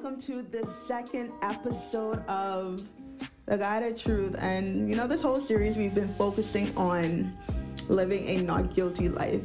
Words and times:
welcome 0.00 0.20
to 0.20 0.42
the 0.42 0.64
second 0.86 1.28
episode 1.42 2.24
of 2.28 2.88
The 3.46 3.58
Guided 3.58 3.96
Truth. 3.96 4.36
And 4.38 4.88
you 4.88 4.94
know, 4.94 5.08
this 5.08 5.22
whole 5.22 5.40
series 5.40 5.76
we've 5.76 5.92
been 5.92 6.14
focusing 6.14 6.72
on 6.76 7.36
living 7.88 8.24
a 8.28 8.40
not 8.40 8.72
guilty 8.72 9.08
life. 9.08 9.42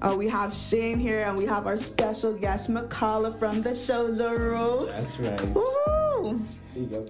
Uh, 0.00 0.14
we 0.16 0.26
have 0.26 0.54
Shayne 0.54 0.98
here 0.98 1.26
and 1.26 1.36
we 1.36 1.44
have 1.44 1.66
our 1.66 1.76
special 1.76 2.32
guest, 2.32 2.70
McCalla 2.70 3.38
from 3.38 3.60
the 3.60 3.70
Sozo 3.70 4.38
Road. 4.52 4.88
That's 4.88 5.20
right. 5.20 5.36
Woohoo! 5.36 6.46
There 6.72 6.82
you 6.82 7.06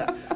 go. 0.00 0.16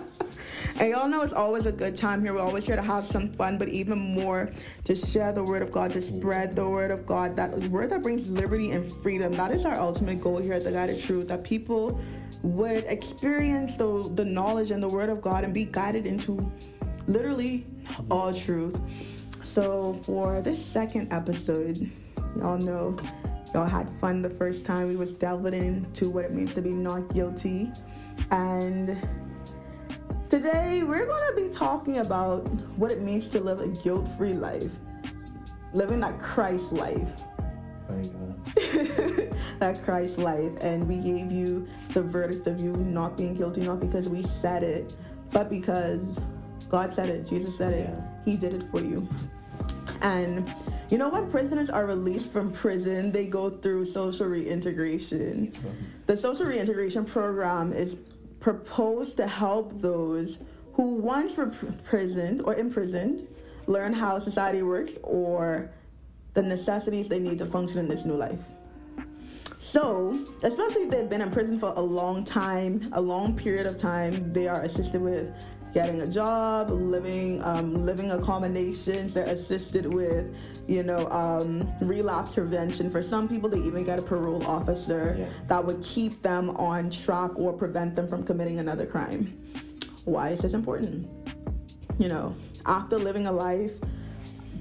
And 0.79 0.91
y'all 0.91 1.09
know 1.09 1.23
it's 1.23 1.33
always 1.33 1.67
a 1.67 1.73
good 1.73 1.97
time 1.97 2.23
here. 2.23 2.33
We're 2.33 2.41
always 2.41 2.65
here 2.65 2.77
to 2.77 2.83
have 2.83 3.05
some 3.05 3.33
fun, 3.33 3.59
but 3.59 3.69
even 3.69 3.99
more 3.99 4.49
to 4.85 4.95
share 4.95 5.33
the 5.33 5.43
word 5.43 5.61
of 5.61 5.73
God, 5.73 5.93
to 5.95 6.01
spread 6.01 6.55
the 6.55 6.69
word 6.69 6.93
of 6.93 7.05
God, 7.05 7.35
that 7.35 7.51
word 7.71 7.91
that 7.91 8.01
brings 8.01 8.31
liberty 8.31 8.71
and 8.71 8.91
freedom. 9.03 9.33
That 9.33 9.51
is 9.51 9.65
our 9.65 9.77
ultimate 9.77 10.21
goal 10.21 10.39
here 10.39 10.55
at 10.55 10.63
the 10.63 10.71
Guided 10.71 11.01
Truth, 11.01 11.27
that 11.29 11.43
people 11.43 12.01
would 12.43 12.85
experience 12.85 13.77
the, 13.77 14.09
the 14.15 14.25
knowledge 14.25 14.71
and 14.71 14.81
the 14.81 14.89
word 14.89 15.09
of 15.09 15.21
God 15.21 15.43
and 15.43 15.53
be 15.53 15.65
guided 15.65 16.07
into 16.07 16.53
literally 17.09 17.67
all 18.09 18.33
truth. 18.33 18.81
So 19.43 19.95
for 20.05 20.41
this 20.43 20.65
second 20.65 21.13
episode, 21.13 21.91
y'all 22.37 22.57
know 22.57 22.97
y'all 23.53 23.67
had 23.67 23.91
fun 23.99 24.23
the 24.23 24.31
first 24.31 24.65
time 24.65 24.87
we 24.87 24.95
was 24.95 25.13
delving 25.13 25.55
into 25.55 26.09
what 26.09 26.25
it 26.25 26.33
means 26.33 26.55
to 26.55 26.63
be 26.63 26.71
not 26.71 27.13
guilty. 27.13 27.73
And 28.31 28.97
Today, 30.39 30.85
we're 30.85 31.05
going 31.05 31.35
to 31.35 31.43
be 31.43 31.49
talking 31.49 31.99
about 31.99 32.47
what 32.79 32.93
it 32.93 33.01
means 33.01 33.29
to 33.31 33.41
live 33.41 33.59
a 33.59 33.67
guilt 33.67 34.09
free 34.17 34.35
life, 34.35 34.71
living 35.73 35.99
that 35.99 36.21
Christ 36.21 36.73
life. 36.73 37.17
There 37.89 38.03
you 38.03 38.11
go. 38.11 39.37
that 39.59 39.83
Christ 39.83 40.17
life. 40.17 40.53
And 40.61 40.87
we 40.87 40.99
gave 40.99 41.33
you 41.33 41.67
the 41.93 42.05
verdict 42.05 42.47
of 42.47 42.61
you 42.61 42.77
not 42.77 43.17
being 43.17 43.35
guilty, 43.35 43.63
not 43.63 43.81
because 43.81 44.09
we 44.09 44.23
said 44.23 44.63
it, 44.63 44.95
but 45.33 45.51
because 45.51 46.21
God 46.69 46.93
said 46.93 47.09
it, 47.09 47.27
Jesus 47.27 47.59
said 47.59 47.73
it, 47.73 47.91
Yeah. 47.91 48.01
He 48.25 48.37
did 48.37 48.55
it 48.55 48.63
for 48.71 48.81
you. 48.81 49.09
And 50.03 50.55
you 50.89 50.99
know, 50.99 51.09
when 51.09 51.29
prisoners 51.33 51.69
are 51.69 51.85
released 51.85 52.31
from 52.31 52.53
prison, 52.53 53.11
they 53.11 53.27
go 53.27 53.51
through 53.51 53.87
social 53.87 54.29
reintegration. 54.29 55.51
The 56.07 56.17
social 56.17 56.47
reintegration 56.47 57.05
program 57.05 57.73
is 57.73 57.97
proposed 58.41 59.17
to 59.17 59.27
help 59.27 59.81
those 59.81 60.39
who 60.73 60.95
once 60.95 61.37
were 61.37 61.53
imprisoned 61.63 62.43
or 62.43 62.55
imprisoned 62.55 63.27
learn 63.67 63.93
how 63.93 64.19
society 64.19 64.63
works 64.63 64.99
or 65.03 65.71
the 66.35 66.43
necessities 66.43 67.09
they 67.09 67.19
need 67.19 67.39
to 67.39 67.47
function 67.47 67.79
in 67.79 67.89
this 67.89 68.05
new 68.05 68.15
life. 68.15 68.47
So, 69.59 70.17
especially 70.45 70.83
if 70.83 70.91
they've 70.91 71.11
been 71.11 71.21
in 71.21 71.31
prison 71.31 71.59
for 71.59 71.73
a 71.77 71.81
long 71.81 72.25
time, 72.25 72.89
a 72.93 73.01
long 73.01 73.37
period 73.37 73.67
of 73.67 73.77
time, 73.77 74.33
they 74.33 74.47
are 74.47 74.63
assisted 74.63 75.03
with 75.03 75.35
getting 75.73 76.01
a 76.03 76.07
job, 76.07 76.71
living 76.71 77.43
um, 77.45 77.75
living 77.75 78.11
accommodations. 78.11 79.15
They're 79.15 79.27
assisted 79.27 79.87
with, 79.87 80.35
you 80.67 80.83
know, 80.83 81.09
um, 81.09 81.71
relapse 81.81 82.35
prevention. 82.35 82.91
For 82.91 83.03
some 83.03 83.29
people, 83.29 83.49
they 83.49 83.59
even 83.61 83.85
get 83.85 83.99
a 83.99 84.03
parole 84.03 84.45
officer 84.47 85.17
Yeah. 85.19 85.29
that 85.49 85.65
would 85.65 85.83
keep 85.83 86.23
them 86.23 86.51
on 86.51 86.91
track 86.91 87.31
or 87.37 87.53
prevent 87.53 87.95
them 87.97 88.09
from 88.09 88.25
committing 88.25 88.59
another 88.59 88.87
crime. 88.87 89.33
Why 90.05 90.31
is 90.31 90.41
this 90.41 90.55
important? 90.55 91.07
You 91.99 92.09
know, 92.09 92.35
after 92.67 92.97
living 92.99 93.27
a 93.27 93.33
life 93.33 93.73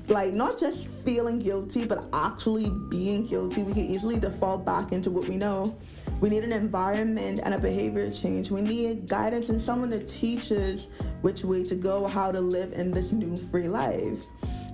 like 0.09 0.33
not 0.33 0.57
just 0.57 0.87
feeling 0.87 1.37
guilty 1.37 1.83
but 1.83 2.05
actually 2.13 2.69
being 2.89 3.25
guilty 3.25 3.61
we 3.63 3.73
can 3.73 3.83
easily 3.85 4.17
default 4.17 4.65
back 4.65 4.93
into 4.93 5.11
what 5.11 5.27
we 5.27 5.35
know 5.35 5.75
we 6.19 6.29
need 6.29 6.43
an 6.43 6.51
environment 6.51 7.39
and 7.43 7.53
a 7.53 7.57
behavior 7.59 8.09
change 8.11 8.49
we 8.51 8.61
need 8.61 9.07
guidance 9.07 9.49
and 9.49 9.61
someone 9.61 9.89
to 9.91 10.03
teach 10.05 10.51
us 10.51 10.87
which 11.21 11.43
way 11.43 11.63
to 11.63 11.75
go 11.75 12.05
how 12.07 12.31
to 12.31 12.39
live 12.41 12.73
in 12.73 12.91
this 12.91 13.11
new 13.11 13.37
free 13.37 13.67
life 13.67 14.19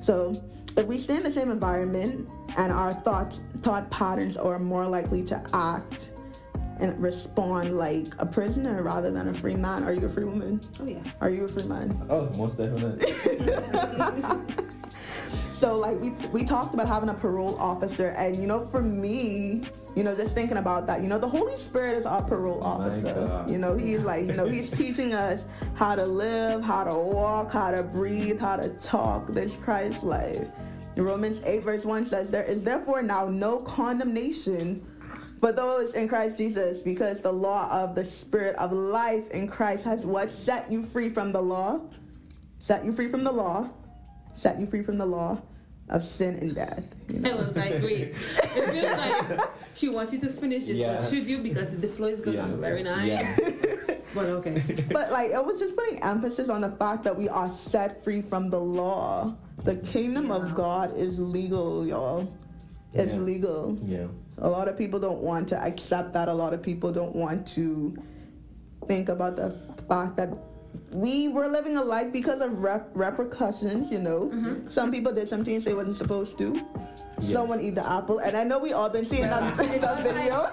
so 0.02 0.42
if 0.78 0.86
we 0.86 0.98
stay 0.98 1.16
in 1.18 1.24
the 1.24 1.31
same 1.31 1.52
environment 1.52 2.28
and 2.58 2.72
our 2.72 2.94
thoughts 2.94 3.42
thought 3.59 3.90
patterns 3.92 4.38
are 4.38 4.58
more 4.59 4.86
likely 4.88 5.24
to 5.24 5.42
act 5.54 6.12
and 6.80 7.00
respond 7.02 7.75
like 7.78 8.14
a 8.20 8.25
prisoner 8.25 8.81
rather 8.81 9.12
than 9.12 9.28
a 9.30 9.34
free 9.34 9.56
man 9.56 9.84
are 9.84 9.94
you 9.94 10.06
a 10.08 10.10
free 10.10 10.24
woman 10.24 10.60
Oh 10.80 10.86
yeah. 10.88 11.00
are 11.22 11.30
you 11.30 11.46
a 11.46 11.48
free 11.48 11.64
man 11.64 12.06
Oh, 12.10 12.30
most 12.31 12.58
definitely. 12.58 13.06
So 15.63 15.78
like 15.78 15.97
we 16.01 16.09
we 16.34 16.44
talked 16.44 16.74
about 16.74 16.90
having 16.90 17.07
a 17.07 17.13
parole 17.13 17.57
officer, 17.57 18.09
and 18.18 18.35
you 18.35 18.47
know, 18.47 18.66
for 18.66 18.81
me, 18.81 19.63
you 19.96 20.03
know, 20.03 20.13
just 20.13 20.35
thinking 20.35 20.57
about 20.57 20.88
that, 20.88 21.01
you 21.01 21.07
know, 21.07 21.18
the 21.18 21.29
Holy 21.29 21.56
Spirit 21.56 21.96
is 21.96 22.06
our 22.06 22.22
parole 22.22 22.59
My 22.59 22.68
officer. 22.68 23.46
You 23.47 23.57
know, 23.59 23.78
he's 23.78 24.01
like, 24.01 24.25
you 24.25 24.34
know, 24.34 24.46
he's 24.46 24.69
teaching 24.69 25.13
us 25.13 25.46
how 25.75 25.96
to 25.96 26.06
live, 26.06 26.66
how 26.66 26.84
to 26.84 26.94
walk, 26.94 27.53
how 27.53 27.72
to 27.72 27.81
breathe, 27.81 28.41
how 28.41 28.57
to 28.57 28.72
talk. 28.72 29.28
This 29.28 29.56
Christ 29.56 30.03
life. 30.03 30.50
Romans 30.97 31.41
8 31.46 31.63
verse 31.63 31.85
1 31.85 32.03
says, 32.03 32.30
There 32.30 32.44
is 32.44 32.66
therefore 32.66 33.01
now 33.01 33.30
no 33.30 33.59
condemnation 33.59 34.85
for 35.40 35.53
those 35.53 35.94
in 35.94 36.09
Christ 36.09 36.40
Jesus, 36.40 36.81
because 36.81 37.22
the 37.22 37.31
law 37.31 37.72
of 37.72 37.95
the 37.95 38.03
Spirit 38.03 38.57
of 38.57 38.74
life 38.74 39.30
in 39.30 39.47
Christ 39.47 39.85
has 39.85 40.06
what? 40.06 40.30
Set 40.30 40.69
you 40.69 40.84
free 40.84 41.09
from 41.09 41.31
the 41.31 41.41
law, 41.41 41.80
set 42.59 42.84
you 42.84 42.91
free 42.91 43.07
from 43.07 43.24
the 43.24 43.31
law, 43.31 43.69
set 44.34 44.59
you 44.59 44.68
free 44.68 44.84
from 44.84 44.97
the 44.97 45.06
law 45.06 45.41
of 45.89 46.03
sin 46.03 46.35
and 46.35 46.55
death. 46.55 46.95
you 47.09 47.19
know? 47.19 47.31
I 47.31 47.35
was 47.35 47.55
like, 47.55 47.73
wait. 47.83 48.16
It 48.55 48.69
feels 48.69 48.97
like 48.97 49.49
she 49.75 49.89
wants 49.89 50.13
you 50.13 50.19
to 50.21 50.29
finish 50.29 50.66
this, 50.66 50.77
Yeah. 50.77 50.95
but 50.95 51.09
should 51.09 51.27
you 51.27 51.39
because 51.39 51.75
the 51.77 51.88
flow 51.88 52.07
is 52.07 52.19
going 52.21 52.38
Yeah. 52.38 52.47
Very 52.55 52.83
nice. 52.83 53.07
Yeah. 53.07 53.49
But 54.16 54.25
okay. 54.25 54.61
But 54.91 55.11
like 55.11 55.31
it 55.31 55.44
was 55.44 55.59
just 55.59 55.75
putting 55.75 56.03
emphasis 56.03 56.47
on 56.47 56.61
the 56.61 56.69
fact 56.73 57.03
that 57.03 57.17
we 57.17 57.27
are 57.29 57.49
set 57.49 58.03
free 58.03 58.21
from 58.21 58.51
the 58.51 58.59
law. 58.59 59.35
The 59.63 59.77
kingdom 59.77 60.27
Yeah. 60.27 60.35
of 60.35 60.53
God 60.53 60.95
is 60.95 61.17
legal, 61.19 61.85
y'all. 61.88 62.31
It's 62.94 63.15
Yeah. 63.15 63.19
legal. 63.21 63.77
Yeah. 63.83 64.05
A 64.38 64.47
lot 64.50 64.67
of 64.67 64.77
people 64.77 65.00
don't 65.00 65.21
want 65.21 65.47
to 65.50 65.57
accept 65.63 66.13
that. 66.13 66.27
A 66.27 66.33
lot 66.33 66.53
of 66.53 66.61
people 66.61 66.91
don't 66.91 67.15
want 67.15 67.47
to 67.57 67.95
think 68.88 69.09
about 69.09 69.35
the 69.35 69.50
fact 69.89 70.15
that 70.17 70.29
we 70.91 71.28
were 71.28 71.47
living 71.47 71.78
a 71.78 71.84
life 71.84 72.11
because 72.11 72.41
of 72.41 72.59
rep- 72.59 72.89
repercussions, 72.94 73.91
you 73.91 74.00
know. 74.00 74.31
Mm-hmm. 74.34 74.69
Some 74.69 74.91
people 74.91 75.11
did 75.11 75.28
something 75.28 75.59
they 75.59 75.73
wasn't 75.73 75.95
supposed 75.95 76.38
to. 76.39 76.61
Someone 77.19 77.61
eat 77.61 77.75
the 77.75 77.89
apple, 77.89 78.19
and 78.19 78.35
I 78.35 78.44
know 78.44 78.57
we 78.59 78.73
all 78.73 78.89
been 78.89 79.06
seeing 79.06 79.29
that, 79.29 79.56
that 79.81 80.03
video. 80.03 80.50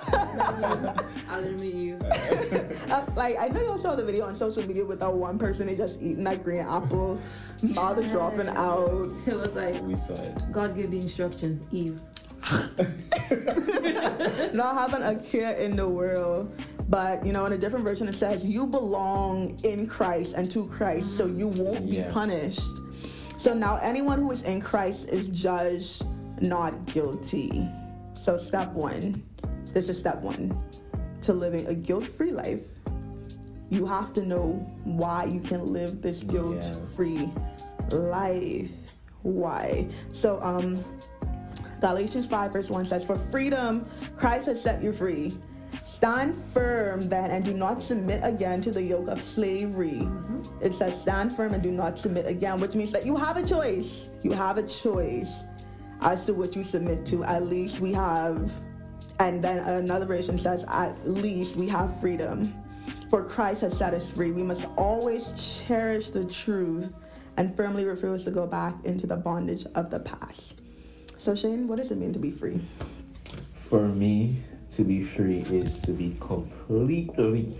I'll 1.30 1.44
admit 1.44 1.74
you. 1.74 1.98
Like 3.16 3.36
I 3.38 3.48
know 3.48 3.62
y'all 3.62 3.78
saw 3.78 3.94
the 3.96 4.04
video 4.04 4.26
on 4.26 4.34
social 4.34 4.66
media 4.66 4.84
with 4.84 5.00
that 5.00 5.12
one 5.12 5.38
person 5.38 5.66
they 5.66 5.74
just 5.74 6.00
eating 6.00 6.24
that 6.24 6.44
green 6.44 6.60
apple, 6.60 7.18
mouth 7.62 8.06
dropping 8.10 8.48
out. 8.48 8.90
It 9.26 9.34
was 9.34 9.54
like 9.54 9.82
We 9.82 9.96
saw 9.96 10.14
it. 10.14 10.42
God 10.52 10.76
gave 10.76 10.90
the 10.90 11.00
instruction, 11.00 11.66
Eve. 11.72 11.98
not 14.52 14.74
having 14.74 15.02
a 15.02 15.14
care 15.22 15.54
in 15.56 15.76
the 15.76 15.88
world. 15.88 16.54
But 16.90 17.24
you 17.24 17.32
know, 17.32 17.46
in 17.46 17.52
a 17.52 17.58
different 17.58 17.84
version, 17.84 18.08
it 18.08 18.14
says 18.14 18.44
you 18.44 18.66
belong 18.66 19.60
in 19.62 19.86
Christ 19.86 20.34
and 20.34 20.50
to 20.50 20.66
Christ, 20.66 21.16
so 21.16 21.24
you 21.26 21.46
won't 21.48 21.88
be 21.88 21.98
Yeah. 21.98 22.12
punished. 22.12 22.60
So 23.38 23.54
now 23.54 23.78
anyone 23.80 24.18
who 24.18 24.30
is 24.32 24.42
in 24.42 24.60
Christ 24.60 25.08
is 25.08 25.28
judged 25.28 26.04
not 26.40 26.86
guilty. 26.86 27.66
So 28.18 28.36
step 28.36 28.72
one, 28.72 29.22
this 29.72 29.88
is 29.88 29.98
step 29.98 30.20
one 30.20 30.52
to 31.22 31.32
living 31.32 31.66
a 31.68 31.74
guilt-free 31.74 32.32
life. 32.32 32.64
You 33.70 33.86
have 33.86 34.12
to 34.14 34.26
know 34.26 34.66
why 34.84 35.26
you 35.26 35.40
can 35.40 35.72
live 35.72 36.02
this 36.02 36.22
guilt-free 36.24 37.30
life. 37.90 38.70
Why? 39.22 39.86
So 40.12 40.42
um 40.42 40.84
Galatians 41.80 42.26
5, 42.26 42.52
verse 42.52 42.68
1 42.68 42.84
says, 42.84 43.04
For 43.04 43.16
freedom, 43.30 43.86
Christ 44.16 44.46
has 44.46 44.60
set 44.60 44.82
you 44.82 44.92
free. 44.92 45.38
Stand 45.84 46.42
firm 46.52 47.08
then 47.08 47.30
and 47.30 47.44
do 47.44 47.52
not 47.52 47.82
submit 47.82 48.20
again 48.22 48.60
to 48.62 48.70
the 48.70 48.82
yoke 48.82 49.08
of 49.08 49.22
slavery. 49.22 50.00
Mm-hmm. 50.00 50.62
It 50.62 50.74
says, 50.74 51.00
Stand 51.00 51.34
firm 51.36 51.54
and 51.54 51.62
do 51.62 51.70
not 51.70 51.98
submit 51.98 52.26
again, 52.26 52.60
which 52.60 52.74
means 52.74 52.92
that 52.92 53.06
you 53.06 53.16
have 53.16 53.36
a 53.36 53.46
choice. 53.46 54.10
You 54.22 54.32
have 54.32 54.58
a 54.58 54.66
choice 54.66 55.44
as 56.00 56.24
to 56.26 56.34
what 56.34 56.56
you 56.56 56.62
submit 56.62 57.04
to. 57.06 57.24
At 57.24 57.44
least 57.44 57.80
we 57.80 57.92
have, 57.92 58.50
and 59.18 59.42
then 59.42 59.58
another 59.58 60.06
version 60.06 60.38
says, 60.38 60.64
At 60.68 61.08
least 61.08 61.56
we 61.56 61.68
have 61.68 62.00
freedom. 62.00 62.54
For 63.08 63.24
Christ 63.24 63.62
has 63.62 63.76
set 63.76 63.92
us 63.92 64.12
free. 64.12 64.30
We 64.30 64.42
must 64.42 64.66
always 64.76 65.64
cherish 65.66 66.10
the 66.10 66.24
truth 66.24 66.92
and 67.36 67.54
firmly 67.56 67.84
refuse 67.84 68.24
to 68.24 68.30
go 68.30 68.46
back 68.46 68.74
into 68.84 69.06
the 69.06 69.16
bondage 69.16 69.64
of 69.74 69.90
the 69.90 70.00
past. 70.00 70.60
So, 71.18 71.34
Shayne, 71.34 71.68
what 71.68 71.76
does 71.76 71.90
it 71.90 71.98
mean 71.98 72.12
to 72.12 72.18
be 72.18 72.30
free? 72.30 72.60
For 73.68 73.88
me, 73.88 74.42
to 74.72 74.84
be 74.84 75.02
free 75.02 75.40
is 75.50 75.80
to 75.80 75.92
be 75.92 76.16
completely, 76.20 77.54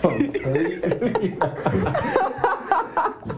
completely, 0.00 1.36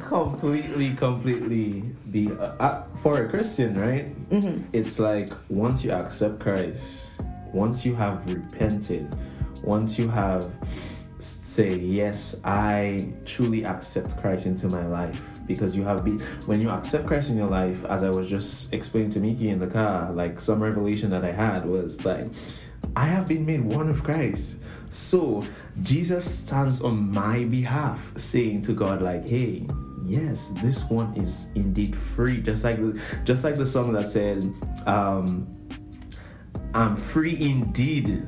completely, 0.00 0.94
completely 0.94 1.82
be 2.10 2.30
uh, 2.30 2.54
uh, 2.58 2.84
for 3.02 3.24
a 3.24 3.28
Christian, 3.28 3.78
right? 3.78 4.14
It's 4.72 4.98
like 4.98 5.32
once 5.48 5.84
you 5.84 5.92
accept 5.92 6.40
Christ, 6.40 7.10
once 7.52 7.84
you 7.84 7.94
have 7.96 8.26
repented, 8.26 9.14
once 9.62 9.98
you 9.98 10.08
have 10.08 10.50
say 11.22 11.76
yes 11.76 12.40
i 12.44 13.06
truly 13.24 13.64
accept 13.64 14.20
christ 14.20 14.46
into 14.46 14.66
my 14.66 14.84
life 14.86 15.22
because 15.46 15.76
you 15.76 15.84
have 15.84 16.04
been 16.04 16.18
when 16.46 16.60
you 16.60 16.68
accept 16.68 17.06
christ 17.06 17.30
in 17.30 17.36
your 17.36 17.46
life 17.46 17.84
as 17.84 18.02
i 18.02 18.10
was 18.10 18.28
just 18.28 18.72
explaining 18.72 19.08
to 19.08 19.20
miki 19.20 19.48
in 19.48 19.60
the 19.60 19.66
car 19.68 20.10
like 20.12 20.40
some 20.40 20.60
revelation 20.60 21.10
that 21.10 21.24
i 21.24 21.30
had 21.30 21.64
was 21.64 22.04
like 22.04 22.26
i 22.96 23.06
have 23.06 23.28
been 23.28 23.44
made 23.44 23.60
one 23.60 23.88
of 23.88 24.02
christ 24.02 24.60
so 24.90 25.44
jesus 25.82 26.24
stands 26.24 26.82
on 26.82 27.10
my 27.10 27.44
behalf 27.44 28.12
saying 28.16 28.60
to 28.60 28.72
god 28.72 29.00
like 29.00 29.24
hey 29.24 29.66
yes 30.06 30.52
this 30.62 30.84
one 30.90 31.14
is 31.16 31.50
indeed 31.54 31.94
free 31.94 32.40
just 32.40 32.64
like 32.64 32.78
just 33.24 33.44
like 33.44 33.56
the 33.56 33.66
song 33.66 33.92
that 33.92 34.06
said 34.06 34.52
um 34.86 35.46
i'm 36.74 36.96
free 36.96 37.36
indeed 37.40 38.26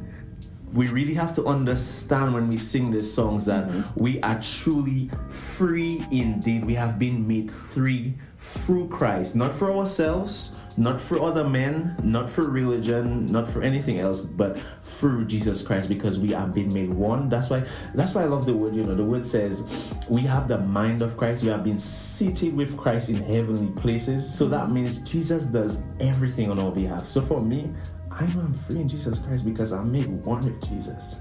we 0.75 0.89
really 0.89 1.15
have 1.15 1.33
to 1.37 1.47
understand 1.47 2.35
when 2.35 2.49
we 2.49 2.59
sing 2.59 2.91
these 2.91 3.11
songs 3.11 3.47
that 3.47 3.69
mm-hmm. 3.69 3.83
we 3.95 4.21
are 4.23 4.41
truly 4.41 5.09
free 5.29 6.05
indeed. 6.11 6.65
We 6.65 6.75
have 6.75 6.99
been 6.99 7.27
made 7.27 7.51
free 7.51 8.15
through 8.39 8.89
Christ, 8.89 9.37
not 9.37 9.53
for 9.53 9.73
ourselves, 9.73 10.57
not 10.77 10.99
for 10.99 11.21
other 11.23 11.49
men, 11.49 11.97
not 12.03 12.29
for 12.29 12.45
religion, 12.45 13.31
not 13.31 13.49
for 13.49 13.63
anything 13.63 14.01
else, 14.01 14.21
but 14.21 14.59
through 14.83 15.27
Jesus 15.27 15.67
Christ 15.67 15.89
because 15.89 16.19
we 16.19 16.33
have 16.33 16.53
been 16.53 16.73
made 16.73 16.93
one. 16.93 17.29
That's 17.29 17.51
why 17.51 17.65
that's 17.95 18.15
why 18.15 18.23
I 18.23 18.27
love 18.27 18.47
the 18.47 18.55
word, 18.55 18.75
you 18.75 18.85
know, 18.85 18.95
the 18.95 19.05
word 19.05 19.25
says 19.25 19.95
we 20.09 20.23
have 20.23 20.49
the 20.49 20.59
mind 20.59 21.03
of 21.03 21.17
Christ, 21.17 21.43
we 21.45 21.51
have 21.51 21.65
been 21.65 21.79
seated 21.79 22.57
with 22.57 22.77
Christ 22.77 23.09
in 23.09 23.17
heavenly 23.17 23.71
places. 23.81 24.33
So 24.33 24.45
mm-hmm. 24.45 24.53
that 24.53 24.71
means 24.71 24.99
Jesus 24.99 25.47
does 25.47 25.83
everything 26.01 26.51
on 26.51 26.59
our 26.59 26.73
behalf. 26.73 27.07
So 27.07 27.21
for 27.21 27.41
me, 27.41 27.73
I 28.11 28.27
know 28.27 28.41
I'm 28.41 28.55
free 28.55 28.81
in 28.81 28.89
Jesus 28.89 29.19
Christ 29.21 29.45
because 29.45 29.73
I'm 29.73 29.91
made 29.91 30.09
one 30.09 30.45
with 30.45 30.63
Jesus. 30.69 31.19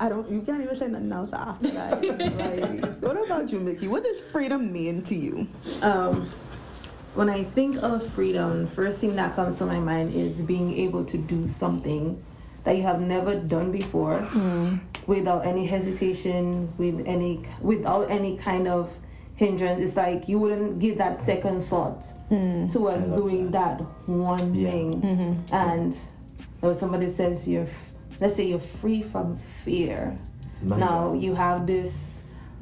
I 0.00 0.08
don't. 0.08 0.30
You 0.30 0.42
can't 0.42 0.62
even 0.62 0.76
say 0.76 0.88
nothing 0.88 1.12
else 1.12 1.32
after 1.32 1.70
that. 1.70 2.02
like, 2.82 2.98
what 3.00 3.24
about 3.24 3.50
you, 3.50 3.58
Mickey? 3.60 3.88
What 3.88 4.04
does 4.04 4.20
freedom 4.20 4.72
mean 4.72 5.02
to 5.02 5.14
you? 5.14 5.48
Um, 5.82 6.30
when 7.14 7.28
I 7.28 7.44
think 7.44 7.82
of 7.82 8.06
freedom, 8.12 8.68
first 8.68 9.00
thing 9.00 9.16
that 9.16 9.34
comes 9.34 9.58
to 9.58 9.66
my 9.66 9.80
mind 9.80 10.14
is 10.14 10.40
being 10.40 10.78
able 10.78 11.04
to 11.06 11.18
do 11.18 11.48
something 11.48 12.22
that 12.64 12.76
you 12.76 12.82
have 12.82 13.00
never 13.00 13.34
done 13.34 13.72
before, 13.72 14.20
mm. 14.20 14.78
without 15.06 15.46
any 15.46 15.66
hesitation, 15.66 16.72
with 16.78 17.06
any 17.06 17.44
without 17.60 18.10
any 18.10 18.36
kind 18.36 18.68
of 18.68 18.92
hindrance. 19.34 19.80
It's 19.80 19.96
like 19.96 20.28
you 20.28 20.38
wouldn't 20.38 20.78
give 20.78 20.98
that 20.98 21.20
second 21.20 21.62
thought 21.62 22.04
mm. 22.30 22.70
towards 22.70 23.06
doing 23.08 23.50
that, 23.52 23.78
that 23.78 23.84
one 24.08 24.54
yeah. 24.54 24.70
thing. 24.70 25.02
Mm-hmm. 25.02 25.54
And 25.54 25.96
when 26.60 26.76
somebody 26.78 27.12
says 27.12 27.48
you're, 27.48 27.68
let's 28.20 28.36
say 28.36 28.46
you're 28.46 28.58
free 28.58 29.02
from 29.02 29.38
fear. 29.64 30.18
My 30.62 30.78
now 30.78 31.08
God. 31.12 31.22
you 31.22 31.34
have 31.34 31.66
this 31.66 31.94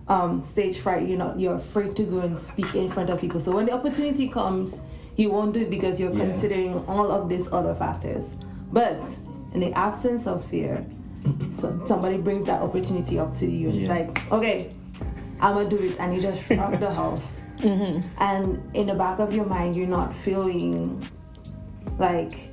um, 0.09 0.45
stage 0.45 0.79
fright. 0.79 1.07
You 1.09 1.17
know 1.17 1.35
you're 1.37 1.57
afraid 1.57 1.97
to 1.97 2.03
go 2.03 2.19
and 2.21 2.39
speak 2.39 2.75
in 2.75 2.91
front 2.91 3.11
of 3.11 3.21
people. 3.21 3.41
So 3.41 3.53
when 3.53 3.67
the 3.67 3.73
opportunity 3.73 4.29
comes, 4.29 4.81
you 5.17 5.31
won't 5.31 5.55
do 5.55 5.61
it 5.61 5.71
because 5.71 5.99
you're 5.99 6.13
yeah. 6.13 6.27
considering 6.27 6.85
all 6.87 7.11
of 7.11 7.29
these 7.29 7.49
other 7.53 7.75
factors. 7.75 8.25
But 8.73 9.03
in 9.55 9.61
the 9.61 9.73
absence 9.73 10.27
of 10.27 10.45
fear, 10.51 10.85
so 11.59 11.83
somebody 11.87 12.19
brings 12.19 12.47
that 12.47 12.61
opportunity 12.61 13.19
up 13.19 13.37
to 13.39 13.47
you, 13.47 13.71
and 13.71 13.77
yeah. 13.77 13.95
it's 13.95 14.17
like, 14.17 14.33
okay, 14.33 14.75
I'm 15.41 15.55
gonna 15.55 15.69
do 15.69 15.79
it, 15.79 15.99
and 15.99 16.15
you 16.15 16.21
just 16.21 16.49
rock 16.51 16.79
the 16.79 16.93
house. 16.93 17.33
Mm-hmm. 17.59 18.07
And 18.19 18.77
in 18.77 18.87
the 18.87 18.95
back 18.95 19.19
of 19.19 19.33
your 19.33 19.47
mind, 19.47 19.77
you're 19.77 19.87
not 19.87 20.15
feeling 20.15 21.03
like 21.99 22.51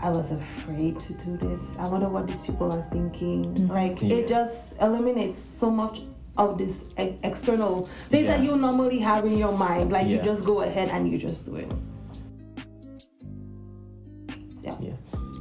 I 0.00 0.10
was 0.10 0.30
afraid 0.30 1.00
to 1.00 1.12
do 1.14 1.36
this. 1.36 1.76
I 1.78 1.86
wonder 1.86 2.08
what 2.08 2.26
these 2.26 2.40
people 2.40 2.70
are 2.70 2.82
thinking. 2.90 3.54
Mm-hmm. 3.54 3.66
Like 3.66 4.00
yeah. 4.00 4.16
it 4.16 4.28
just 4.28 4.74
eliminates 4.80 5.38
so 5.38 5.70
much 5.70 6.02
of 6.36 6.56
this 6.56 6.82
e- 6.98 7.18
external 7.24 7.88
things 8.10 8.26
yeah. 8.26 8.36
that 8.36 8.44
you 8.44 8.56
normally 8.56 9.00
have 9.00 9.24
in 9.26 9.36
your 9.36 9.56
mind. 9.56 9.90
Like 9.90 10.06
yeah. 10.06 10.16
you 10.16 10.22
just 10.22 10.44
go 10.44 10.60
ahead 10.60 10.88
and 10.88 11.10
you 11.10 11.18
just 11.18 11.44
do 11.44 11.56
it. 11.56 11.70
Yeah. 14.62 14.76
yeah. 14.80 14.92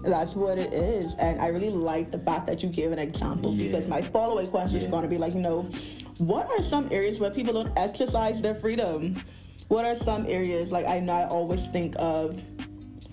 That's 0.04 0.36
what 0.36 0.58
it 0.58 0.74
is. 0.74 1.14
And 1.16 1.40
I 1.40 1.48
really 1.48 1.70
like 1.70 2.12
the 2.12 2.20
fact 2.20 2.48
that 2.48 2.64
you 2.64 2.70
gave 2.70 2.92
an 2.92 3.00
example 3.00 3.54
yeah. 3.54 3.68
because 3.68 3.88
my 3.88 4.02
follow 4.02 4.42
up 4.42 4.50
question 4.50 4.80
yeah. 4.80 4.86
is 4.86 4.92
going 4.92 5.04
to 5.04 5.10
be 5.10 5.18
like, 5.18 5.34
you 5.34 5.42
know, 5.42 5.70
what 6.18 6.50
are 6.50 6.64
some 6.64 6.88
areas 6.92 7.20
where 7.20 7.30
people 7.30 7.54
don't 7.54 7.78
exercise 7.78 8.42
their 8.42 8.56
freedom? 8.56 9.22
What 9.68 9.86
are 9.86 9.96
some 9.96 10.26
areas, 10.28 10.72
like 10.72 10.88
I 10.88 11.00
know 11.00 11.14
I 11.14 11.28
always 11.28 11.68
think 11.68 11.96
of, 12.00 12.44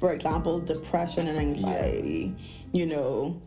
for 0.05 0.13
example, 0.13 0.61
depression 0.61 1.29
and 1.29 1.39
anxiety, 1.39 2.37
yeah. 2.37 2.79
you 2.79 2.85
know, 2.85 3.41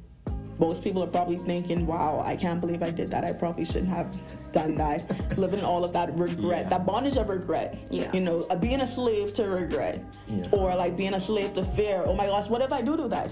most 0.58 0.84
people 0.84 1.04
are 1.04 1.14
probably 1.18 1.38
thinking, 1.38 1.86
wow, 1.86 2.20
I 2.26 2.36
can't 2.36 2.60
believe 2.60 2.82
I 2.82 2.90
did 2.90 3.12
that. 3.12 3.24
I 3.24 3.32
probably 3.32 3.64
shouldn't 3.64 3.90
have 3.90 4.12
done 4.54 4.74
that. 4.78 5.38
Living 5.38 5.64
all 5.64 5.86
of 5.86 5.94
that 5.94 6.18
regret, 6.18 6.64
yeah. 6.64 6.70
that 6.70 6.84
bondage 6.84 7.16
of 7.18 7.30
regret. 7.30 7.78
Yeah. 7.92 8.12
You 8.12 8.22
know, 8.22 8.48
uh, 8.50 8.56
being 8.56 8.82
a 8.82 8.88
slave 8.88 9.34
to 9.34 9.48
regret. 9.48 10.04
Yeah. 10.28 10.48
Or 10.52 10.76
like 10.76 10.98
being 10.98 11.14
a 11.14 11.20
slave 11.20 11.54
to 11.54 11.64
fear. 11.64 12.02
Oh 12.08 12.16
my 12.16 12.26
gosh, 12.26 12.50
what 12.50 12.64
if 12.64 12.74
I 12.74 12.82
do 12.82 12.98
do 12.98 13.08
that? 13.10 13.30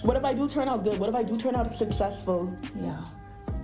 What 0.00 0.16
if 0.16 0.24
I 0.24 0.32
do 0.32 0.48
turn 0.48 0.66
out 0.66 0.84
good? 0.84 0.98
What 0.98 1.10
if 1.10 1.14
I 1.14 1.22
do 1.22 1.36
turn 1.36 1.54
out 1.54 1.74
successful? 1.74 2.50
Yeah. 2.74 3.04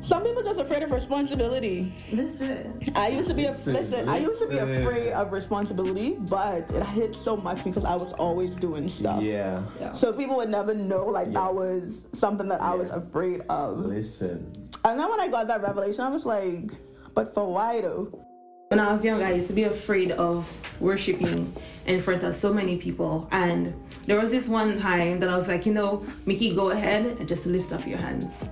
Some 0.03 0.25
people 0.25 0.43
just 0.43 0.61
afraid 0.61 0.83
of 0.83 0.91
responsibility. 0.91 1.93
Listen. 2.11 2.83
I 2.97 3.09
used 3.09 3.29
to 3.29 3.35
be 3.35 3.47
listen, 3.47 3.75
a, 3.75 3.81
listen, 3.81 3.93
listen, 3.93 4.09
I 4.09 4.19
used 4.19 4.41
to 4.43 4.49
be 4.49 4.57
afraid 4.57 5.13
of 5.13 5.31
responsibility, 5.33 6.17
but 6.19 6.71
it 6.71 6.87
hit 6.87 7.15
so 7.15 7.37
much 7.37 7.63
because 7.65 7.85
I 7.85 7.95
was 7.97 8.13
always 8.15 8.57
doing 8.57 8.89
stuff. 8.89 9.23
Yeah. 9.23 9.63
yeah. 9.79 9.93
So 9.93 10.13
people 10.13 10.37
would 10.37 10.49
never 10.49 10.75
know 10.75 11.05
like 11.07 11.27
yeah. 11.27 11.35
that 11.35 11.55
was 11.55 12.03
something 12.15 12.49
that 12.49 12.63
I 12.63 12.75
was 12.75 12.91
afraid 12.91 13.43
of. 13.51 13.79
Listen. 13.79 14.53
And 14.85 14.99
then 14.99 15.11
when 15.11 15.21
I 15.21 15.29
got 15.29 15.49
that 15.49 15.63
revelation, 15.63 16.01
I 16.01 16.09
was 16.09 16.25
like, 16.25 16.71
but 17.15 17.35
for 17.35 17.53
why 17.53 17.83
though? 17.83 18.27
When 18.69 18.79
I 18.79 18.93
was 18.93 19.05
young, 19.05 19.23
I 19.23 19.33
used 19.33 19.49
to 19.49 19.53
be 19.53 19.65
afraid 19.65 20.13
of 20.13 20.49
worshiping 20.81 21.55
in 21.87 22.01
front 22.01 22.23
of 22.23 22.37
so 22.37 22.53
many 22.53 22.77
people. 22.77 23.29
And 23.33 23.75
there 24.07 24.19
was 24.19 24.31
this 24.31 24.49
one 24.49 24.77
time 24.77 25.19
that 25.21 25.29
I 25.29 25.37
was 25.37 25.49
like, 25.49 25.67
you 25.67 25.75
know, 25.75 26.07
Mickey, 26.25 26.55
go 26.55 26.71
ahead 26.71 27.05
and 27.05 27.29
just 27.29 27.47
lift 27.47 27.73
up 27.73 27.85
your 27.87 27.99
hands. 27.99 28.45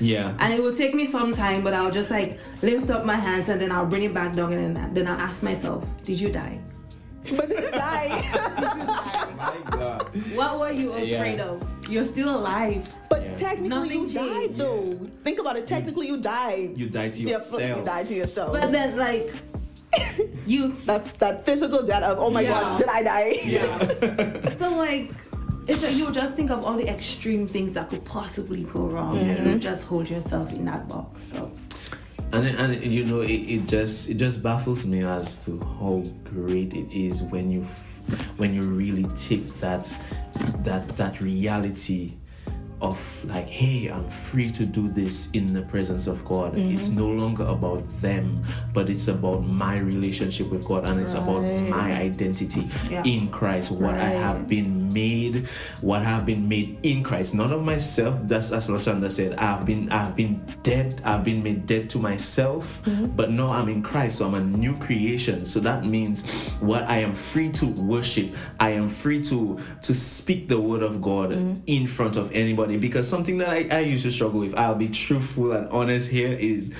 Yeah. 0.00 0.34
And 0.38 0.52
it 0.52 0.62
will 0.62 0.74
take 0.74 0.94
me 0.94 1.04
some 1.04 1.32
time, 1.32 1.62
but 1.64 1.74
I'll 1.74 1.90
just 1.90 2.10
like 2.10 2.38
lift 2.62 2.90
up 2.90 3.04
my 3.04 3.16
hands 3.16 3.48
and 3.48 3.60
then 3.60 3.72
I'll 3.72 3.86
bring 3.86 4.04
it 4.04 4.14
back 4.14 4.34
down 4.34 4.52
and 4.52 4.76
then, 4.76 4.94
then 4.94 5.08
I'll 5.08 5.20
ask 5.20 5.42
myself, 5.42 5.84
did 6.04 6.20
you 6.20 6.30
die? 6.30 6.60
But 7.36 7.48
did 7.48 7.64
you 7.64 7.70
die? 7.70 8.08
did 8.56 8.80
you 8.80 8.86
die? 8.86 9.34
My 9.36 9.70
God. 9.70 10.02
What 10.34 10.58
were 10.58 10.72
you 10.72 10.92
afraid 10.92 11.38
yeah. 11.38 11.44
of? 11.44 11.62
You're 11.88 12.04
still 12.04 12.34
alive. 12.34 12.88
But 13.08 13.24
yeah. 13.24 13.32
technically 13.32 13.68
Nothing 13.68 14.00
you 14.00 14.08
changed. 14.08 14.16
died 14.16 14.54
though. 14.56 15.10
Think 15.24 15.40
about 15.40 15.56
it. 15.56 15.66
Technically 15.66 16.06
you 16.06 16.18
died. 16.18 16.76
You 16.76 16.88
died 16.88 17.12
to 17.14 17.22
yourself. 17.22 17.78
You 17.78 17.84
died 17.84 18.06
to 18.06 18.14
yourself. 18.14 18.52
But 18.52 18.72
then 18.72 18.96
like 18.96 19.32
you 20.46 20.72
that 20.86 21.14
that 21.18 21.44
physical 21.44 21.82
death 21.82 22.02
of 22.02 22.18
oh 22.18 22.30
my 22.30 22.42
yeah. 22.42 22.50
gosh, 22.50 22.78
did 22.78 22.88
I 22.88 23.02
die? 23.02 23.38
Yeah. 23.44 24.56
so 24.56 24.70
like 24.76 25.12
it's 25.68 25.82
like 25.82 25.94
you 25.94 26.10
just 26.10 26.34
think 26.34 26.50
of 26.50 26.64
all 26.64 26.76
the 26.76 26.88
extreme 26.88 27.46
things 27.46 27.74
that 27.74 27.90
could 27.90 28.04
possibly 28.04 28.64
go 28.64 28.80
wrong 28.80 29.14
mm-hmm. 29.14 29.30
and 29.30 29.52
you 29.52 29.58
just 29.58 29.86
hold 29.86 30.08
yourself 30.08 30.50
in 30.52 30.64
that 30.64 30.88
box. 30.88 31.20
So 31.30 31.50
and 32.32 32.46
and 32.46 32.84
you 32.84 33.04
know 33.04 33.20
it, 33.20 33.30
it 33.30 33.66
just 33.66 34.10
it 34.10 34.14
just 34.14 34.42
baffles 34.42 34.84
me 34.84 35.02
as 35.02 35.44
to 35.44 35.58
how 35.60 36.04
great 36.24 36.74
it 36.74 36.90
is 36.92 37.22
when 37.22 37.50
you 37.50 37.66
when 38.36 38.54
you 38.54 38.62
really 38.62 39.04
take 39.16 39.58
that 39.60 39.94
that 40.62 40.88
that 40.96 41.20
reality 41.20 42.14
of 42.80 42.98
like 43.24 43.48
hey 43.48 43.88
i'm 43.88 44.08
free 44.08 44.48
to 44.48 44.64
do 44.64 44.88
this 44.88 45.30
in 45.32 45.52
the 45.52 45.62
presence 45.62 46.06
of 46.06 46.24
god 46.24 46.54
mm-hmm. 46.54 46.76
it's 46.76 46.90
no 46.90 47.08
longer 47.08 47.44
about 47.46 47.82
them 48.00 48.40
but 48.72 48.88
it's 48.88 49.08
about 49.08 49.40
my 49.44 49.78
relationship 49.78 50.48
with 50.48 50.64
god 50.64 50.88
and 50.88 51.00
it's 51.00 51.14
right. 51.14 51.22
about 51.22 51.42
my 51.70 51.92
identity 51.92 52.68
yeah. 52.88 53.02
in 53.04 53.28
christ 53.30 53.72
what 53.72 53.94
right. 53.94 54.00
i 54.00 54.10
have 54.10 54.46
been 54.46 54.77
made 54.92 55.46
what 55.80 56.00
i 56.02 56.04
have 56.04 56.24
been 56.24 56.48
made 56.48 56.78
in 56.82 57.02
christ 57.02 57.34
none 57.34 57.52
of 57.52 57.62
myself 57.62 58.18
that's 58.24 58.52
as 58.52 58.68
lashanda 58.68 59.10
said 59.10 59.34
i've 59.34 59.64
been 59.64 59.90
i've 59.90 60.16
been 60.16 60.40
dead 60.62 61.00
i've 61.04 61.24
been 61.24 61.42
made 61.42 61.66
dead 61.66 61.88
to 61.90 61.98
myself 61.98 62.82
mm-hmm. 62.84 63.06
but 63.06 63.30
now 63.30 63.50
i'm 63.50 63.68
in 63.68 63.82
christ 63.82 64.18
so 64.18 64.26
i'm 64.26 64.34
a 64.34 64.40
new 64.40 64.76
creation 64.78 65.44
so 65.44 65.60
that 65.60 65.84
means 65.84 66.28
what 66.60 66.82
i 66.84 66.98
am 66.98 67.14
free 67.14 67.50
to 67.50 67.66
worship 67.66 68.34
i 68.60 68.70
am 68.70 68.88
free 68.88 69.22
to 69.22 69.58
to 69.82 69.92
speak 69.92 70.48
the 70.48 70.58
word 70.58 70.82
of 70.82 71.02
god 71.02 71.30
mm-hmm. 71.30 71.60
in 71.66 71.86
front 71.86 72.16
of 72.16 72.32
anybody 72.32 72.76
because 72.76 73.08
something 73.08 73.38
that 73.38 73.48
I, 73.48 73.68
I 73.70 73.80
used 73.80 74.04
to 74.04 74.10
struggle 74.10 74.40
with, 74.40 74.56
I'll 74.56 74.74
be 74.74 74.88
truthful 74.88 75.52
and 75.52 75.68
honest 75.70 76.10
here, 76.10 76.32
is 76.32 76.72